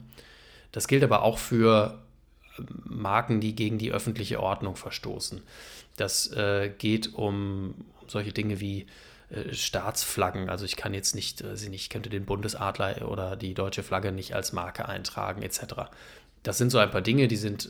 [0.72, 2.00] Das gilt aber auch für
[2.58, 5.42] ähm, Marken, die gegen die öffentliche Ordnung verstoßen.
[5.96, 7.76] Das äh, geht um,
[8.08, 8.88] solche Dinge wie
[9.30, 10.50] äh, Staatsflaggen.
[10.50, 14.12] Also ich kann jetzt nicht, äh, sie nicht, könnte den Bundesadler oder die deutsche Flagge
[14.12, 15.90] nicht als Marke eintragen, etc.
[16.44, 17.70] Das sind so ein paar Dinge, die sind äh,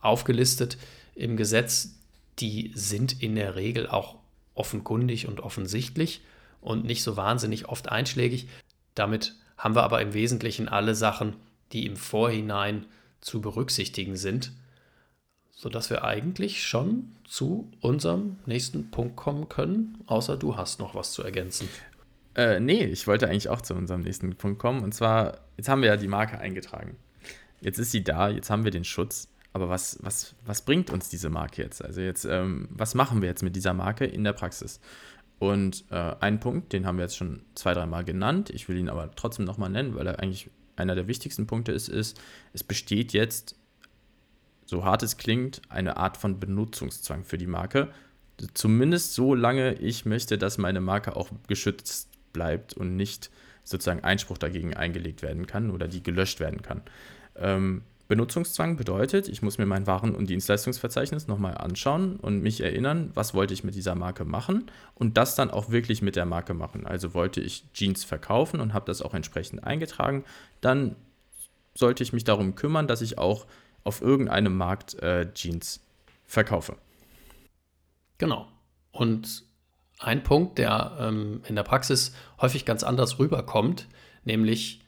[0.00, 0.78] aufgelistet
[1.14, 1.94] im Gesetz.
[2.38, 4.16] Die sind in der Regel auch
[4.54, 6.22] offenkundig und offensichtlich
[6.60, 8.48] und nicht so wahnsinnig oft einschlägig.
[8.94, 11.36] Damit haben wir aber im Wesentlichen alle Sachen,
[11.72, 12.86] die im Vorhinein
[13.20, 14.52] zu berücksichtigen sind,
[15.58, 21.12] sodass wir eigentlich schon zu unserem nächsten Punkt kommen können, außer du hast noch was
[21.12, 21.68] zu ergänzen.
[22.36, 24.84] Äh, nee, ich wollte eigentlich auch zu unserem nächsten Punkt kommen.
[24.84, 26.96] Und zwar, jetzt haben wir ja die Marke eingetragen.
[27.60, 29.26] Jetzt ist sie da, jetzt haben wir den Schutz.
[29.52, 31.84] Aber was, was, was bringt uns diese Marke jetzt?
[31.84, 34.78] Also jetzt, ähm, was machen wir jetzt mit dieser Marke in der Praxis?
[35.40, 38.88] Und äh, ein Punkt, den haben wir jetzt schon zwei, dreimal genannt, ich will ihn
[38.88, 42.20] aber trotzdem nochmal nennen, weil er eigentlich einer der wichtigsten Punkte ist, ist,
[42.52, 43.56] es besteht jetzt,
[44.68, 47.88] so hart es klingt, eine Art von Benutzungszwang für die Marke.
[48.52, 53.30] Zumindest so lange ich möchte, dass meine Marke auch geschützt bleibt und nicht
[53.64, 56.82] sozusagen Einspruch dagegen eingelegt werden kann oder die gelöscht werden kann.
[57.36, 63.10] Ähm, Benutzungszwang bedeutet, ich muss mir mein Waren- und Dienstleistungsverzeichnis nochmal anschauen und mich erinnern,
[63.14, 66.52] was wollte ich mit dieser Marke machen und das dann auch wirklich mit der Marke
[66.52, 66.86] machen.
[66.86, 70.24] Also wollte ich Jeans verkaufen und habe das auch entsprechend eingetragen,
[70.60, 70.96] dann
[71.74, 73.46] sollte ich mich darum kümmern, dass ich auch
[73.88, 75.80] auf irgendeinem Markt äh, Jeans
[76.26, 76.76] verkaufe.
[78.18, 78.46] Genau.
[78.92, 79.44] Und
[79.98, 83.88] ein Punkt, der ähm, in der Praxis häufig ganz anders rüberkommt,
[84.24, 84.84] nämlich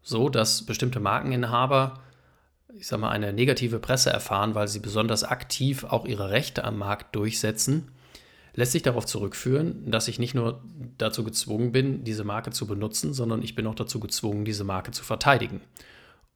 [0.00, 2.00] so, dass bestimmte Markeninhaber
[2.78, 6.78] ich sag mal, eine negative Presse erfahren, weil sie besonders aktiv auch ihre Rechte am
[6.78, 7.90] Markt durchsetzen,
[8.54, 10.62] lässt sich darauf zurückführen, dass ich nicht nur
[10.98, 14.90] dazu gezwungen bin, diese Marke zu benutzen, sondern ich bin auch dazu gezwungen, diese Marke
[14.90, 15.60] zu verteidigen.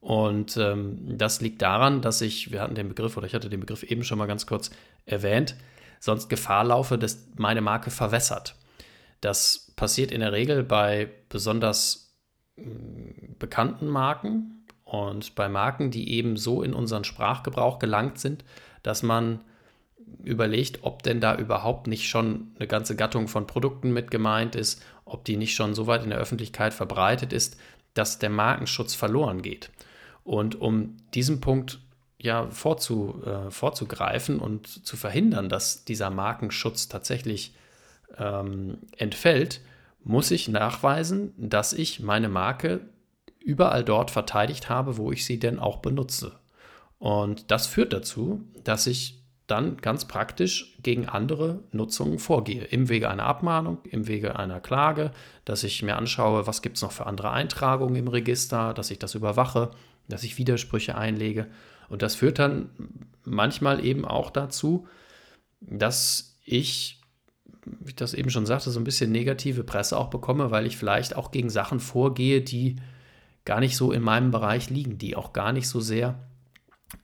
[0.00, 3.60] Und ähm, das liegt daran, dass ich, wir hatten den Begriff, oder ich hatte den
[3.60, 4.70] Begriff eben schon mal ganz kurz
[5.04, 5.56] erwähnt,
[5.98, 8.54] sonst Gefahr laufe, dass meine Marke verwässert.
[9.20, 12.16] Das passiert in der Regel bei besonders
[12.56, 18.44] mm, bekannten Marken, und bei Marken, die eben so in unseren Sprachgebrauch gelangt sind,
[18.82, 19.38] dass man
[20.24, 24.82] überlegt, ob denn da überhaupt nicht schon eine ganze Gattung von Produkten mit gemeint ist,
[25.04, 27.56] ob die nicht schon so weit in der Öffentlichkeit verbreitet ist,
[27.94, 29.70] dass der Markenschutz verloren geht.
[30.24, 31.80] Und um diesen Punkt
[32.18, 37.54] ja vorzu, äh, vorzugreifen und zu verhindern, dass dieser Markenschutz tatsächlich
[38.18, 39.60] ähm, entfällt,
[40.04, 42.80] muss ich nachweisen, dass ich meine Marke
[43.38, 46.32] überall dort verteidigt habe, wo ich sie denn auch benutze.
[46.98, 52.62] Und das führt dazu, dass ich dann ganz praktisch gegen andere Nutzungen vorgehe.
[52.64, 55.10] Im Wege einer Abmahnung, im Wege einer Klage,
[55.44, 58.98] dass ich mir anschaue, was gibt es noch für andere Eintragungen im Register, dass ich
[58.98, 59.70] das überwache,
[60.10, 61.46] dass ich Widersprüche einlege.
[61.88, 62.70] Und das führt dann
[63.24, 64.86] manchmal eben auch dazu,
[65.60, 67.00] dass ich,
[67.64, 70.76] wie ich das eben schon sagte, so ein bisschen negative Presse auch bekomme, weil ich
[70.76, 72.76] vielleicht auch gegen Sachen vorgehe, die
[73.44, 76.18] gar nicht so in meinem Bereich liegen, die auch gar nicht so sehr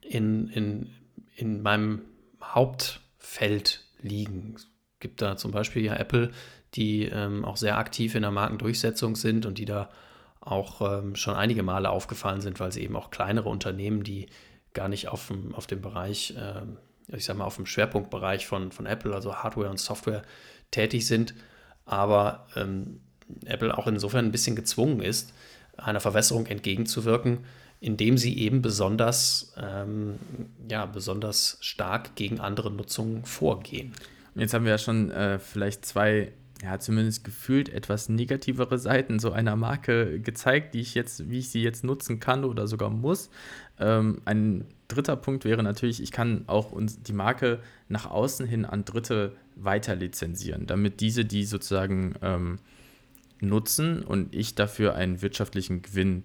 [0.01, 0.91] in, in,
[1.35, 2.03] in meinem
[2.43, 4.55] Hauptfeld liegen.
[4.57, 4.69] Es
[5.01, 6.31] gibt da zum Beispiel ja Apple,
[6.75, 9.91] die ähm, auch sehr aktiv in der Markendurchsetzung sind und die da
[10.47, 14.27] auch ähm, schon einige Male aufgefallen sind, weil sie eben auch kleinere Unternehmen, die
[14.73, 18.71] gar nicht auf dem, auf dem Bereich, äh, ich sag mal, auf dem Schwerpunktbereich von,
[18.71, 20.23] von Apple, also Hardware und Software,
[20.71, 21.35] tätig sind,
[21.85, 23.01] aber ähm,
[23.45, 25.33] Apple auch insofern ein bisschen gezwungen ist,
[25.77, 27.45] einer Verwässerung entgegenzuwirken,
[27.81, 30.19] indem sie eben besonders, ähm,
[30.69, 33.93] ja, besonders stark gegen andere Nutzungen vorgehen.
[34.35, 36.33] Jetzt haben wir ja schon äh, vielleicht zwei,
[36.63, 41.51] ja, zumindest gefühlt etwas negativere Seiten so einer Marke gezeigt, die ich jetzt, wie ich
[41.51, 43.31] sie jetzt nutzen kann oder sogar muss.
[43.79, 48.65] Ähm, ein dritter Punkt wäre natürlich, ich kann auch uns die Marke nach außen hin
[48.65, 52.59] an Dritte weiter lizenzieren, damit diese, die sozusagen ähm,
[53.41, 56.25] nutzen und ich dafür einen wirtschaftlichen Gewinn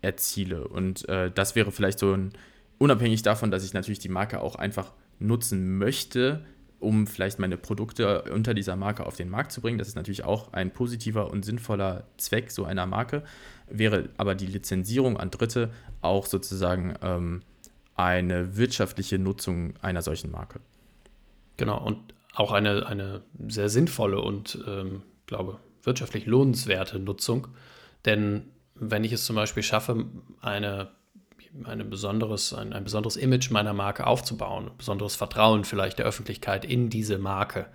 [0.00, 0.68] erziele.
[0.68, 2.32] Und äh, das wäre vielleicht so ein,
[2.78, 6.44] unabhängig davon, dass ich natürlich die Marke auch einfach nutzen möchte,
[6.84, 9.78] um vielleicht meine Produkte unter dieser Marke auf den Markt zu bringen.
[9.78, 13.24] Das ist natürlich auch ein positiver und sinnvoller Zweck so einer Marke.
[13.68, 15.70] Wäre aber die Lizenzierung an Dritte
[16.02, 17.42] auch sozusagen ähm,
[17.96, 20.60] eine wirtschaftliche Nutzung einer solchen Marke.
[21.56, 27.48] Genau, und auch eine, eine sehr sinnvolle und, ähm, glaube wirtschaftlich lohnenswerte Nutzung.
[28.04, 30.06] Denn wenn ich es zum Beispiel schaffe,
[30.40, 30.90] eine,
[31.62, 36.90] eine besonderes, ein, ein besonderes Image meiner Marke aufzubauen, besonderes Vertrauen vielleicht der Öffentlichkeit in
[36.90, 37.66] diese Marke,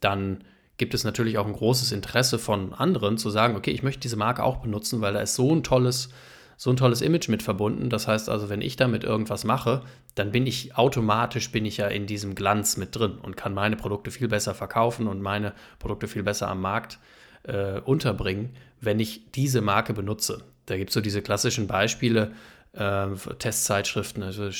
[0.00, 0.44] dann
[0.76, 4.16] gibt es natürlich auch ein großes Interesse von anderen zu sagen, okay, ich möchte diese
[4.16, 6.10] Marke auch benutzen, weil da ist so ein tolles,
[6.56, 7.90] so ein tolles Image mit verbunden.
[7.90, 9.82] Das heißt also, wenn ich damit irgendwas mache,
[10.14, 13.76] dann bin ich automatisch bin ich ja in diesem Glanz mit drin und kann meine
[13.76, 17.00] Produkte viel besser verkaufen und meine Produkte viel besser am Markt
[17.42, 20.44] äh, unterbringen, wenn ich diese Marke benutze.
[20.66, 22.32] Da gibt es so diese klassischen Beispiele,
[22.78, 23.08] äh,
[23.38, 24.50] Testzeitschriften, also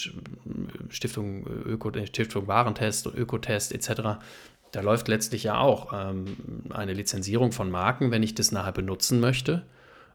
[0.90, 4.20] Stiftung, Öko, Stiftung Warentest und Ökotest etc.
[4.72, 6.36] Da läuft letztlich ja auch ähm,
[6.70, 9.64] eine Lizenzierung von Marken, wenn ich das nachher benutzen möchte.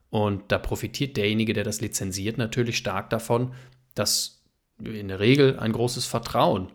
[0.10, 3.54] Und da profitiert derjenige, der das lizenziert, natürlich stark davon,
[3.96, 4.44] dass
[4.84, 6.72] in der Regel ein großes Vertrauen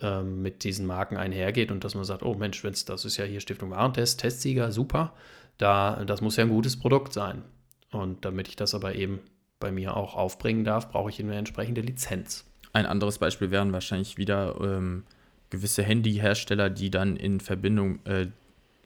[0.00, 3.24] ähm, mit diesen Marken einhergeht und dass man sagt, oh Mensch, wenn's, das ist ja
[3.24, 5.12] hier Stiftung Warentest, Testsieger, super,
[5.58, 7.42] da, das muss ja ein gutes Produkt sein.
[7.90, 9.20] Und damit ich das aber eben
[9.60, 12.44] bei mir auch aufbringen darf, brauche ich eine entsprechende Lizenz.
[12.72, 15.04] Ein anderes Beispiel wären wahrscheinlich wieder ähm,
[15.50, 18.26] gewisse Handyhersteller, die dann in Verbindung, äh,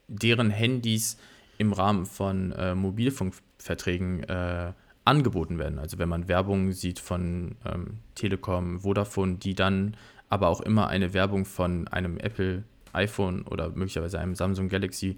[0.08, 1.18] deren Handys
[1.58, 4.72] im Rahmen von äh, Mobilfunkverträgen äh,
[5.04, 5.78] angeboten werden.
[5.78, 9.96] Also wenn man Werbung sieht von ähm, Telekom, Vodafone, die dann
[10.28, 15.16] aber auch immer eine Werbung von einem Apple iPhone oder möglicherweise einem Samsung Galaxy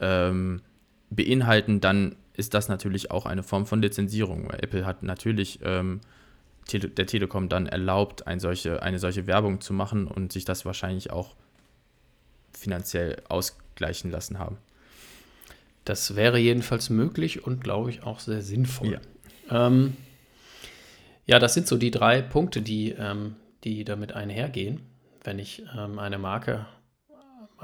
[0.00, 0.62] ähm,
[1.10, 4.48] beinhalten, dann ist das natürlich auch eine Form von Lizenzierung.
[4.48, 6.00] Weil Apple hat natürlich ähm,
[6.66, 10.64] Tele der Telekom dann erlaubt, ein solche, eine solche Werbung zu machen und sich das
[10.64, 11.34] wahrscheinlich auch
[12.52, 14.58] finanziell ausgleichen lassen haben.
[15.84, 18.98] Das wäre jedenfalls möglich und glaube ich auch sehr sinnvoll.
[19.50, 19.66] Ja.
[19.66, 19.96] Ähm,
[21.26, 24.80] ja, das sind so die drei Punkte, die, ähm, die damit einhergehen.
[25.22, 26.66] Wenn ich ähm, eine Marke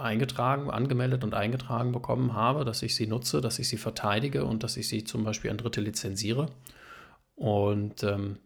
[0.00, 4.62] eingetragen, angemeldet und eingetragen bekommen habe, dass ich sie nutze, dass ich sie verteidige und
[4.62, 6.46] dass ich sie zum Beispiel an Dritte lizenziere.
[7.34, 8.38] Und ähm,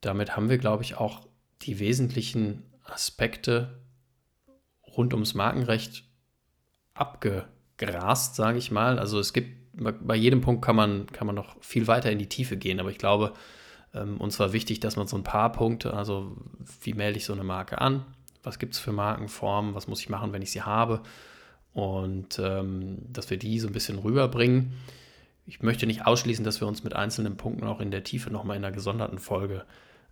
[0.00, 1.26] damit haben wir, glaube ich, auch
[1.62, 3.80] die wesentlichen Aspekte
[4.96, 6.04] rund ums Markenrecht
[6.94, 8.98] abgegrast, sage ich mal.
[8.98, 12.28] Also es gibt bei jedem Punkt kann man, kann man noch viel weiter in die
[12.28, 13.32] Tiefe gehen, aber ich glaube,
[13.94, 16.36] ähm, uns war wichtig, dass man so ein paar Punkte, also
[16.82, 18.04] wie melde ich so eine Marke an,
[18.42, 21.02] was gibt es für Markenformen, was muss ich machen, wenn ich sie habe
[21.72, 24.72] und ähm, dass wir die so ein bisschen rüberbringen.
[25.46, 28.56] Ich möchte nicht ausschließen, dass wir uns mit einzelnen Punkten auch in der Tiefe nochmal
[28.56, 29.64] in einer gesonderten Folge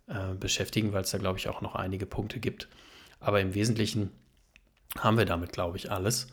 [0.07, 2.67] äh, beschäftigen, weil es da, glaube ich, auch noch einige Punkte gibt.
[3.19, 4.11] Aber im Wesentlichen
[4.97, 6.27] haben wir damit, glaube ich, alles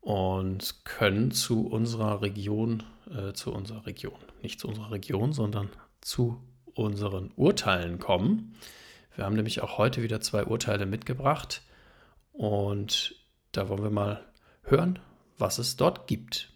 [0.00, 5.68] und können zu unserer Region, äh, zu unserer Region, nicht zu unserer Region, sondern
[6.00, 6.40] zu
[6.74, 8.54] unseren Urteilen kommen.
[9.16, 11.62] Wir haben nämlich auch heute wieder zwei Urteile mitgebracht
[12.32, 13.14] und
[13.52, 14.22] da wollen wir mal
[14.64, 14.98] hören,
[15.38, 16.52] was es dort gibt.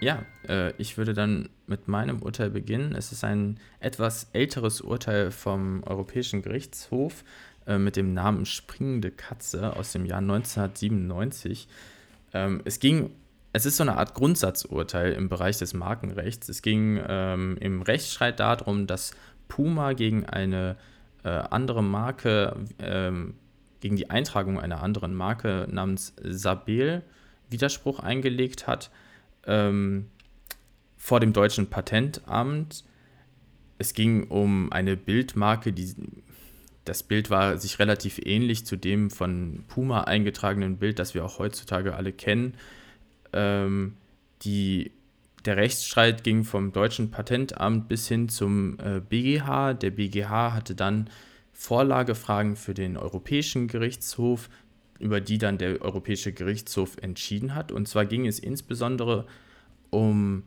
[0.00, 2.94] Ja, äh, ich würde dann mit meinem Urteil beginnen.
[2.94, 7.24] Es ist ein etwas älteres Urteil vom Europäischen Gerichtshof
[7.66, 11.68] äh, mit dem Namen Springende Katze aus dem Jahr 1997.
[12.32, 13.10] Ähm, es ging,
[13.56, 16.50] es ist so eine Art Grundsatzurteil im Bereich des Markenrechts.
[16.50, 19.12] Es ging ähm, im Rechtsstreit darum, dass
[19.48, 20.76] Puma gegen eine
[21.24, 23.34] äh, andere Marke, ähm,
[23.80, 27.02] gegen die Eintragung einer anderen Marke namens Sabel
[27.48, 28.90] Widerspruch eingelegt hat
[29.46, 30.10] ähm,
[30.98, 32.84] vor dem deutschen Patentamt.
[33.78, 35.94] Es ging um eine Bildmarke, die
[36.84, 41.38] das Bild war sich relativ ähnlich zu dem von Puma eingetragenen Bild, das wir auch
[41.38, 42.54] heutzutage alle kennen.
[43.36, 43.94] Ähm,
[44.42, 44.92] die,
[45.44, 49.74] der Rechtsstreit ging vom deutschen Patentamt bis hin zum äh, BGH.
[49.74, 51.10] Der BGH hatte dann
[51.52, 54.48] Vorlagefragen für den Europäischen Gerichtshof,
[54.98, 57.72] über die dann der Europäische Gerichtshof entschieden hat.
[57.72, 59.26] Und zwar ging es insbesondere
[59.90, 60.42] um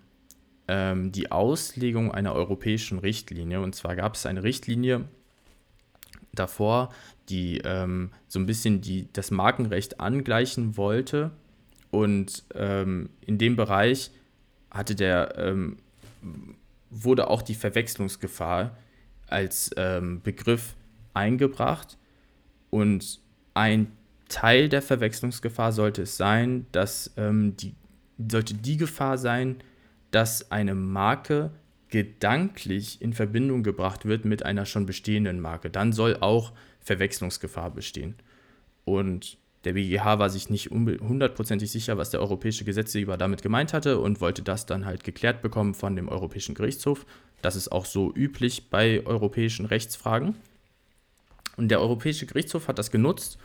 [0.68, 3.62] ähm, die Auslegung einer europäischen Richtlinie.
[3.62, 5.06] Und zwar gab es eine Richtlinie
[6.34, 6.94] davor,
[7.30, 11.32] die ähm, so ein bisschen die, das Markenrecht angleichen wollte.
[11.92, 14.12] Und ähm, in dem Bereich
[14.72, 15.78] hatte der, ähm,
[16.90, 18.78] wurde auch die Verwechslungsgefahr
[19.28, 20.76] als ähm, Begriff
[21.14, 21.98] eingebracht.
[22.70, 23.20] Und
[23.54, 23.92] ein
[24.28, 27.76] Teil der Verwechslungsgefahr sollte es sein, dass ähm, die,
[28.18, 29.58] sollte die Gefahr sein,
[30.12, 31.52] dass eine Marke
[31.90, 35.72] gedanklich in Verbindung gebracht wird mit einer schon bestehenden Marke.
[35.72, 38.16] Dann soll auch Verwechslungsgefahr bestehen.
[38.86, 44.00] Und der BGH war sich nicht hundertprozentig sicher, was der europäische Gesetzgeber damit gemeint hatte
[44.00, 47.06] und wollte das dann halt geklärt bekommen von dem Europäischen Gerichtshof.
[47.42, 50.36] Das ist auch so üblich bei europäischen Rechtsfragen.
[51.58, 53.38] Und der Europäische Gerichtshof hat das genutzt,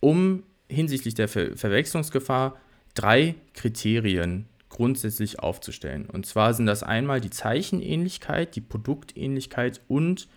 [0.00, 2.58] um hinsichtlich der Ver Verwechslungsgefahr
[2.94, 6.06] drei Kriterien grundsätzlich aufzustellen.
[6.06, 10.28] Und zwar sind das einmal die Zeichenähnlichkeit, die Produktähnlichkeit und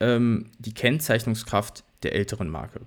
[0.00, 2.80] ähm, die Kennzeichnungskraft der älteren Marke.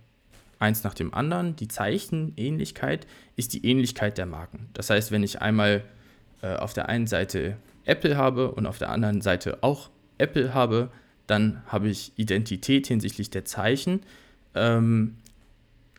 [0.64, 1.58] Eins nach dem anderen.
[1.58, 3.06] Die Zeichenähnlichkeit
[3.36, 4.70] ist die Ähnlichkeit der Marken.
[4.74, 5.84] Das heißt, wenn ich einmal
[6.42, 10.90] äh, auf der einen Seite Apple habe und auf der anderen Seite auch Apple habe,
[11.28, 14.04] dann habe ich Identität hinsichtlich der Zeichen.
[14.56, 15.18] Ähm,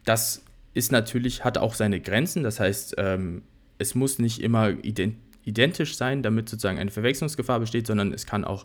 [0.06, 0.42] das
[0.72, 2.42] ist natürlich, hat auch seine Grenzen.
[2.42, 3.42] Das heißt, ähm,
[3.76, 4.70] es muss nicht immer
[5.44, 8.64] identisch sein, damit sozusagen eine Verwechslungsgefahr besteht, sondern es kann auch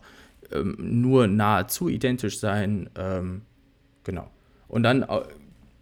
[0.53, 2.89] ähm, nur nahezu identisch sein.
[2.95, 3.41] Ähm,
[4.05, 4.29] genau.
[4.69, 5.03] Und dann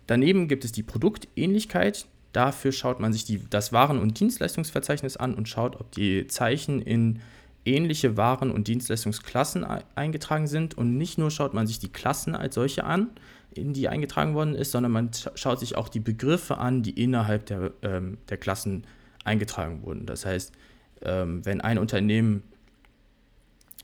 [0.07, 2.07] daneben gibt es die Produktähnlichkeit.
[2.33, 6.81] Dafür schaut man sich die, das Waren- und Dienstleistungsverzeichnis an und schaut, ob die Zeichen
[6.81, 7.19] in
[7.65, 10.77] ähnliche Waren- und Dienstleistungsklassen eingetragen sind.
[10.77, 13.09] Und nicht nur schaut man sich die Klassen als solche an,
[13.53, 17.45] in die eingetragen worden ist, sondern man schaut sich auch die Begriffe an, die innerhalb
[17.47, 18.85] der, ähm, der Klassen
[19.23, 20.05] eingetragen wurden.
[20.05, 20.53] Das heißt,
[21.01, 22.43] ähm, wenn ein Unternehmen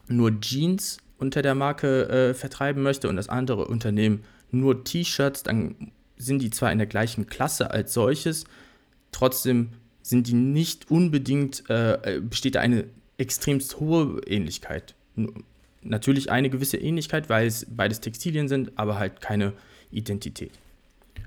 [0.08, 5.92] nur Jeans unter der Marke äh, vertreiben möchte und das andere Unternehmen nur T-Shirts, dann
[6.26, 8.46] sind die zwar in der gleichen Klasse als solches,
[9.12, 9.70] trotzdem
[10.02, 12.86] sind die nicht unbedingt, äh, besteht da eine
[13.18, 14.96] extremst hohe Ähnlichkeit.
[15.82, 19.54] Natürlich eine gewisse Ähnlichkeit, weil es beides Textilien sind, aber halt keine
[19.92, 20.52] Identität.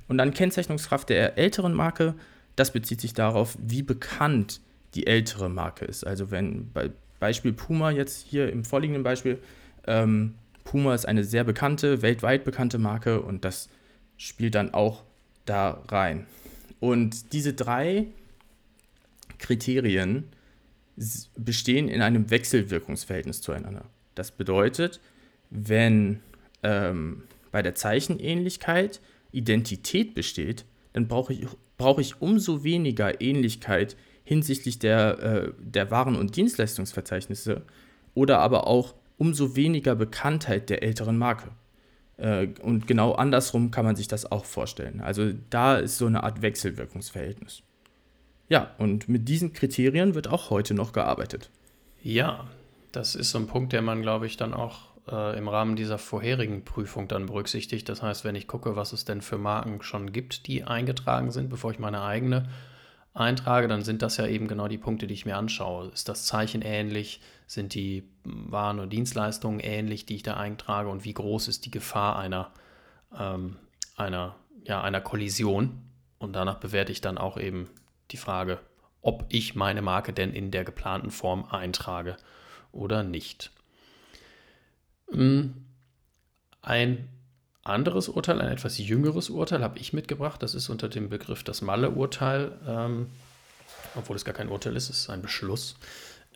[0.08, 2.14] Und dann Kennzeichnungskraft der älteren Marke,
[2.54, 4.60] das bezieht sich darauf, wie bekannt
[4.94, 6.06] die ältere Marke ist.
[6.06, 9.38] Also wenn bei Beispiel Puma jetzt hier im vorliegenden Beispiel,
[9.86, 10.34] ähm,
[10.64, 13.68] Puma ist eine sehr bekannte, weltweit bekannte Marke und das
[14.16, 15.04] spielt dann auch
[15.44, 16.26] da rein.
[16.80, 18.06] Und diese drei
[19.38, 20.24] Kriterien
[21.36, 23.84] bestehen in einem Wechselwirkungsverhältnis zueinander.
[24.14, 25.00] Das bedeutet,
[25.50, 26.20] wenn
[26.62, 29.00] ähm, bei der Zeichenähnlichkeit
[29.32, 30.64] Identität besteht,
[30.94, 31.46] dann brauche ich,
[31.76, 37.62] brauch ich umso weniger Ähnlichkeit hinsichtlich der, äh, der Waren- und Dienstleistungsverzeichnisse
[38.14, 41.50] oder aber auch umso weniger Bekanntheit der älteren Marke.
[42.16, 45.00] Äh, und genau andersrum kann man sich das auch vorstellen.
[45.00, 47.62] Also da ist so eine Art Wechselwirkungsverhältnis.
[48.48, 51.50] Ja, und mit diesen Kriterien wird auch heute noch gearbeitet.
[52.02, 52.46] Ja,
[52.92, 55.98] das ist so ein Punkt, der man, glaube ich, dann auch äh, im Rahmen dieser
[55.98, 57.88] vorherigen Prüfung dann berücksichtigt.
[57.88, 61.50] Das heißt, wenn ich gucke, was es denn für Marken schon gibt, die eingetragen sind,
[61.50, 62.48] bevor ich meine eigene
[63.16, 65.88] eintrage, dann sind das ja eben genau die Punkte, die ich mir anschaue.
[65.88, 67.20] Ist das Zeichen ähnlich?
[67.46, 70.88] Sind die Waren und Dienstleistungen ähnlich, die ich da eintrage?
[70.88, 72.52] Und wie groß ist die Gefahr einer,
[73.18, 73.56] ähm,
[73.96, 75.82] einer, ja, einer Kollision?
[76.18, 77.68] Und danach bewerte ich dann auch eben
[78.10, 78.60] die Frage,
[79.02, 82.16] ob ich meine Marke denn in der geplanten Form eintrage
[82.72, 83.50] oder nicht.
[85.10, 85.54] Hm,
[86.62, 87.08] ein
[87.68, 90.42] anderes Urteil, ein etwas jüngeres Urteil habe ich mitgebracht.
[90.42, 93.08] Das ist unter dem Begriff das Malle-Urteil, ähm,
[93.94, 95.76] obwohl es gar kein Urteil ist, es ist ein Beschluss.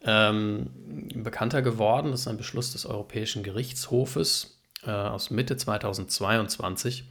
[0.02, 0.70] Ähm,
[1.14, 2.10] bekannter geworden.
[2.10, 7.04] Das ist ein Beschluss des Europäischen Gerichtshofes äh, aus Mitte 2022.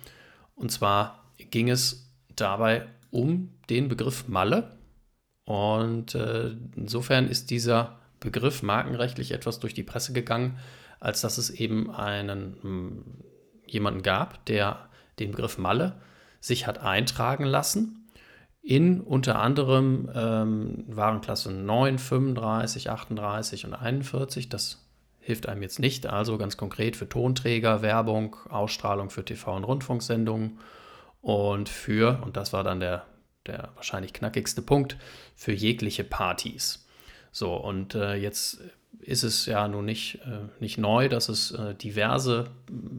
[0.56, 4.78] Und zwar ging es dabei um den Begriff Malle.
[5.46, 10.60] Und äh, insofern ist dieser Begriff markenrechtlich etwas durch die Presse gegangen,
[11.00, 13.06] als dass es eben einen hm,
[13.72, 14.90] jemanden gab, der
[15.20, 15.96] den Begriff Malle
[16.40, 18.00] sich hat eintragen lassen
[18.62, 24.50] in unter anderem ähm, Warenklasse 9, 35, 38 und 41.
[24.50, 24.86] Das
[25.20, 30.60] hilft einem jetzt nicht, also ganz konkret für Tonträger, Werbung, Ausstrahlung für TV- und Rundfunksendungen
[31.22, 33.06] und für, und das war dann der,
[33.46, 34.98] der wahrscheinlich knackigste Punkt,
[35.36, 36.88] für jegliche Partys.
[37.32, 38.62] So, und äh, jetzt
[39.00, 42.46] ist es ja nun nicht, äh, nicht neu, dass es äh, diverse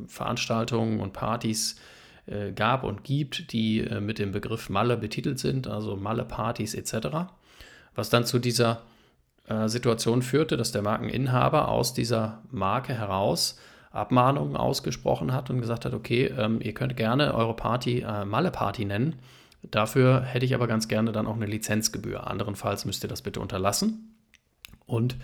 [0.06, 1.76] Veranstaltungen und Partys
[2.26, 7.30] äh, gab und gibt, die mit dem Begriff Malle betitelt sind, also Malle-Partys etc.
[7.94, 8.82] Was dann zu dieser
[9.66, 13.58] Situation führte, dass der Markeninhaber aus dieser Marke heraus
[13.90, 19.16] Abmahnungen ausgesprochen hat und gesagt hat, okay, ähm, ihr könnt gerne eure Party Malle-Party nennen.
[19.62, 22.28] Dafür hätte ich aber ganz gerne dann auch eine Lizenzgebühr.
[22.28, 24.14] Anderenfalls müsst ihr das bitte unterlassen.
[24.86, 25.16] Und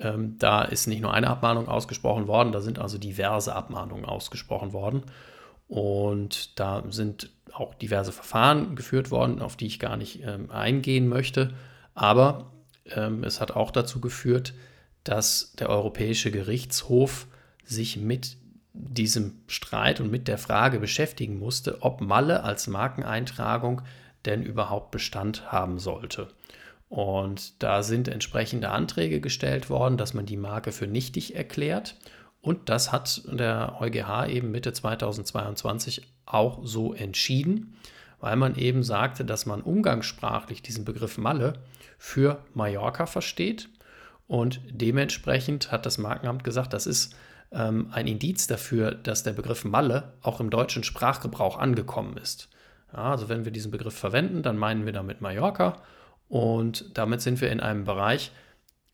[0.00, 4.72] ähm, da ist nicht nur eine Abmahnung ausgesprochen worden, da sind also diverse Abmahnungen ausgesprochen
[4.72, 5.04] worden.
[5.68, 11.08] Und da sind auch diverse Verfahren geführt worden, auf die ich gar nicht ähm, eingehen
[11.08, 11.54] möchte.
[11.94, 12.50] Aber
[12.86, 14.54] ähm, es hat auch dazu geführt,
[15.04, 17.26] dass der Europäische Gerichtshof
[17.64, 18.36] sich mit
[18.72, 23.82] diesem Streit und mit der Frage beschäftigen musste, ob Malle als Markeneintragung
[24.24, 26.28] denn überhaupt Bestand haben sollte.
[26.90, 31.94] Und da sind entsprechende Anträge gestellt worden, dass man die Marke für nichtig erklärt.
[32.42, 37.76] Und das hat der EuGH eben Mitte 2022 auch so entschieden,
[38.18, 41.60] weil man eben sagte, dass man umgangssprachlich diesen Begriff Malle
[41.96, 43.68] für Mallorca versteht.
[44.26, 47.14] Und dementsprechend hat das Markenamt gesagt, das ist
[47.52, 52.48] ähm, ein Indiz dafür, dass der Begriff Malle auch im deutschen Sprachgebrauch angekommen ist.
[52.92, 55.76] Ja, also wenn wir diesen Begriff verwenden, dann meinen wir damit Mallorca
[56.30, 58.30] und damit sind wir in einem Bereich,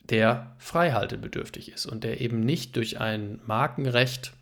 [0.09, 4.33] der freihaltebedürftig ist und der eben nicht durch ein Markenrecht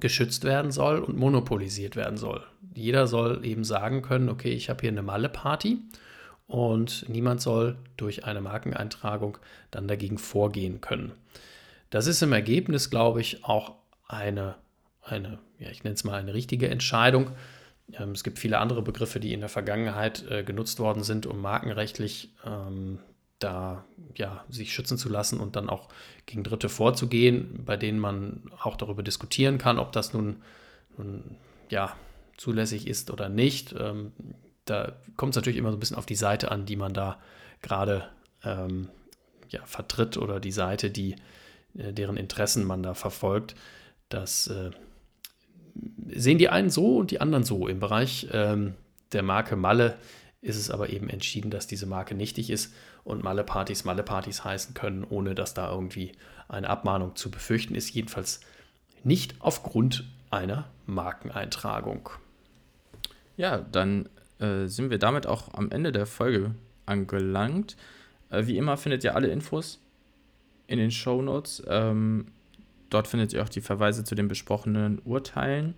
[0.00, 2.42] geschützt werden soll und monopolisiert werden soll.
[2.74, 5.78] Jeder soll eben sagen können, okay, ich habe hier eine Malle-Party
[6.46, 9.38] und niemand soll durch eine Markeneintragung
[9.70, 11.12] dann dagegen vorgehen können.
[11.90, 13.74] Das ist im Ergebnis, glaube ich, auch
[14.06, 14.54] eine,
[15.02, 17.32] eine ja, ich nenne es mal eine richtige Entscheidung,
[17.92, 21.40] ähm, es gibt viele andere Begriffe, die in der Vergangenheit äh, genutzt worden sind, um
[21.40, 22.98] markenrechtlich ähm,
[23.38, 25.88] da ja, sich schützen zu lassen und dann auch
[26.26, 30.42] gegen Dritte vorzugehen, bei denen man auch darüber diskutieren kann, ob das nun,
[30.96, 31.36] nun
[31.68, 31.96] ja,
[32.36, 33.74] zulässig ist oder nicht.
[33.78, 34.12] Ähm,
[34.64, 37.18] da kommt es natürlich immer so ein bisschen auf die Seite an, die man da
[37.62, 38.08] gerade
[38.44, 38.88] ähm,
[39.48, 41.16] ja, vertritt oder die Seite, die,
[41.76, 43.54] äh, deren Interessen man da verfolgt.
[44.08, 44.70] Das äh,
[46.08, 47.68] sehen die einen so und die anderen so.
[47.68, 48.74] Im Bereich ähm,
[49.12, 49.96] der Marke Malle
[50.40, 55.04] ist es aber eben entschieden, dass diese Marke nichtig ist und Malle-Partys Malle-Partys heißen können,
[55.04, 56.12] ohne dass da irgendwie
[56.48, 57.90] eine Abmahnung zu befürchten ist.
[57.90, 58.40] Jedenfalls
[59.04, 62.10] nicht aufgrund einer Markeneintragung.
[63.36, 64.08] Ja, dann
[64.38, 66.54] äh, sind wir damit auch am Ende der Folge
[66.86, 67.76] angelangt.
[68.30, 69.80] Äh, wie immer findet ihr alle Infos
[70.66, 71.62] in den Show Notes.
[71.68, 72.26] Ähm,
[72.92, 75.74] dort findet ihr auch die Verweise zu den besprochenen Urteilen.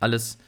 [0.00, 0.38] Alles,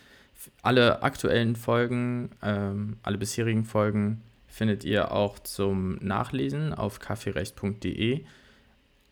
[0.63, 8.25] alle aktuellen Folgen, ähm, alle bisherigen Folgen findet ihr auch zum Nachlesen auf kaffeerecht.de.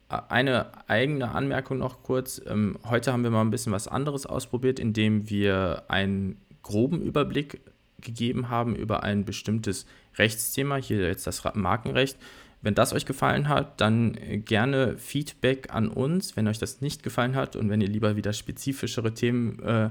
[0.08, 2.40] Eine eigene Anmerkung noch kurz.
[2.46, 7.60] Ähm, heute haben wir mal ein bisschen was anderes ausprobiert, indem wir einen groben Überblick
[8.00, 9.86] gegeben haben über ein bestimmtes
[10.16, 12.18] Rechtsthema, hier jetzt das Markenrecht.
[12.62, 16.36] Wenn das euch gefallen hat, dann gerne Feedback an uns.
[16.36, 19.90] Wenn euch das nicht gefallen hat und wenn ihr lieber wieder spezifischere Themen äh,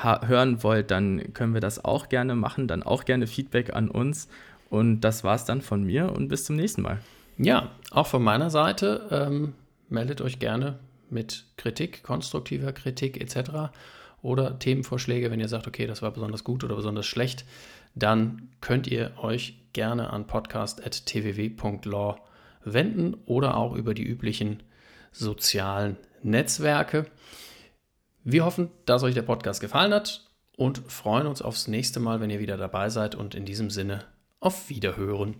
[0.00, 2.68] hören wollt, dann können wir das auch gerne machen.
[2.68, 4.28] Dann auch gerne Feedback an uns.
[4.70, 7.00] Und das war es dann von mir und bis zum nächsten Mal.
[7.38, 9.08] Ja, auch von meiner Seite.
[9.10, 9.54] Ähm,
[9.88, 10.78] meldet euch gerne
[11.10, 13.72] mit Kritik, konstruktiver Kritik etc.
[14.22, 17.44] Oder Themenvorschläge, wenn ihr sagt, okay, das war besonders gut oder besonders schlecht,
[17.94, 22.16] dann könnt ihr euch gerne an podcast.tww.law
[22.64, 24.62] wenden oder auch über die üblichen
[25.10, 27.06] sozialen Netzwerke.
[28.24, 32.30] Wir hoffen, dass euch der Podcast gefallen hat und freuen uns aufs nächste Mal, wenn
[32.30, 34.04] ihr wieder dabei seid und in diesem Sinne
[34.40, 35.34] auf Wiederhören.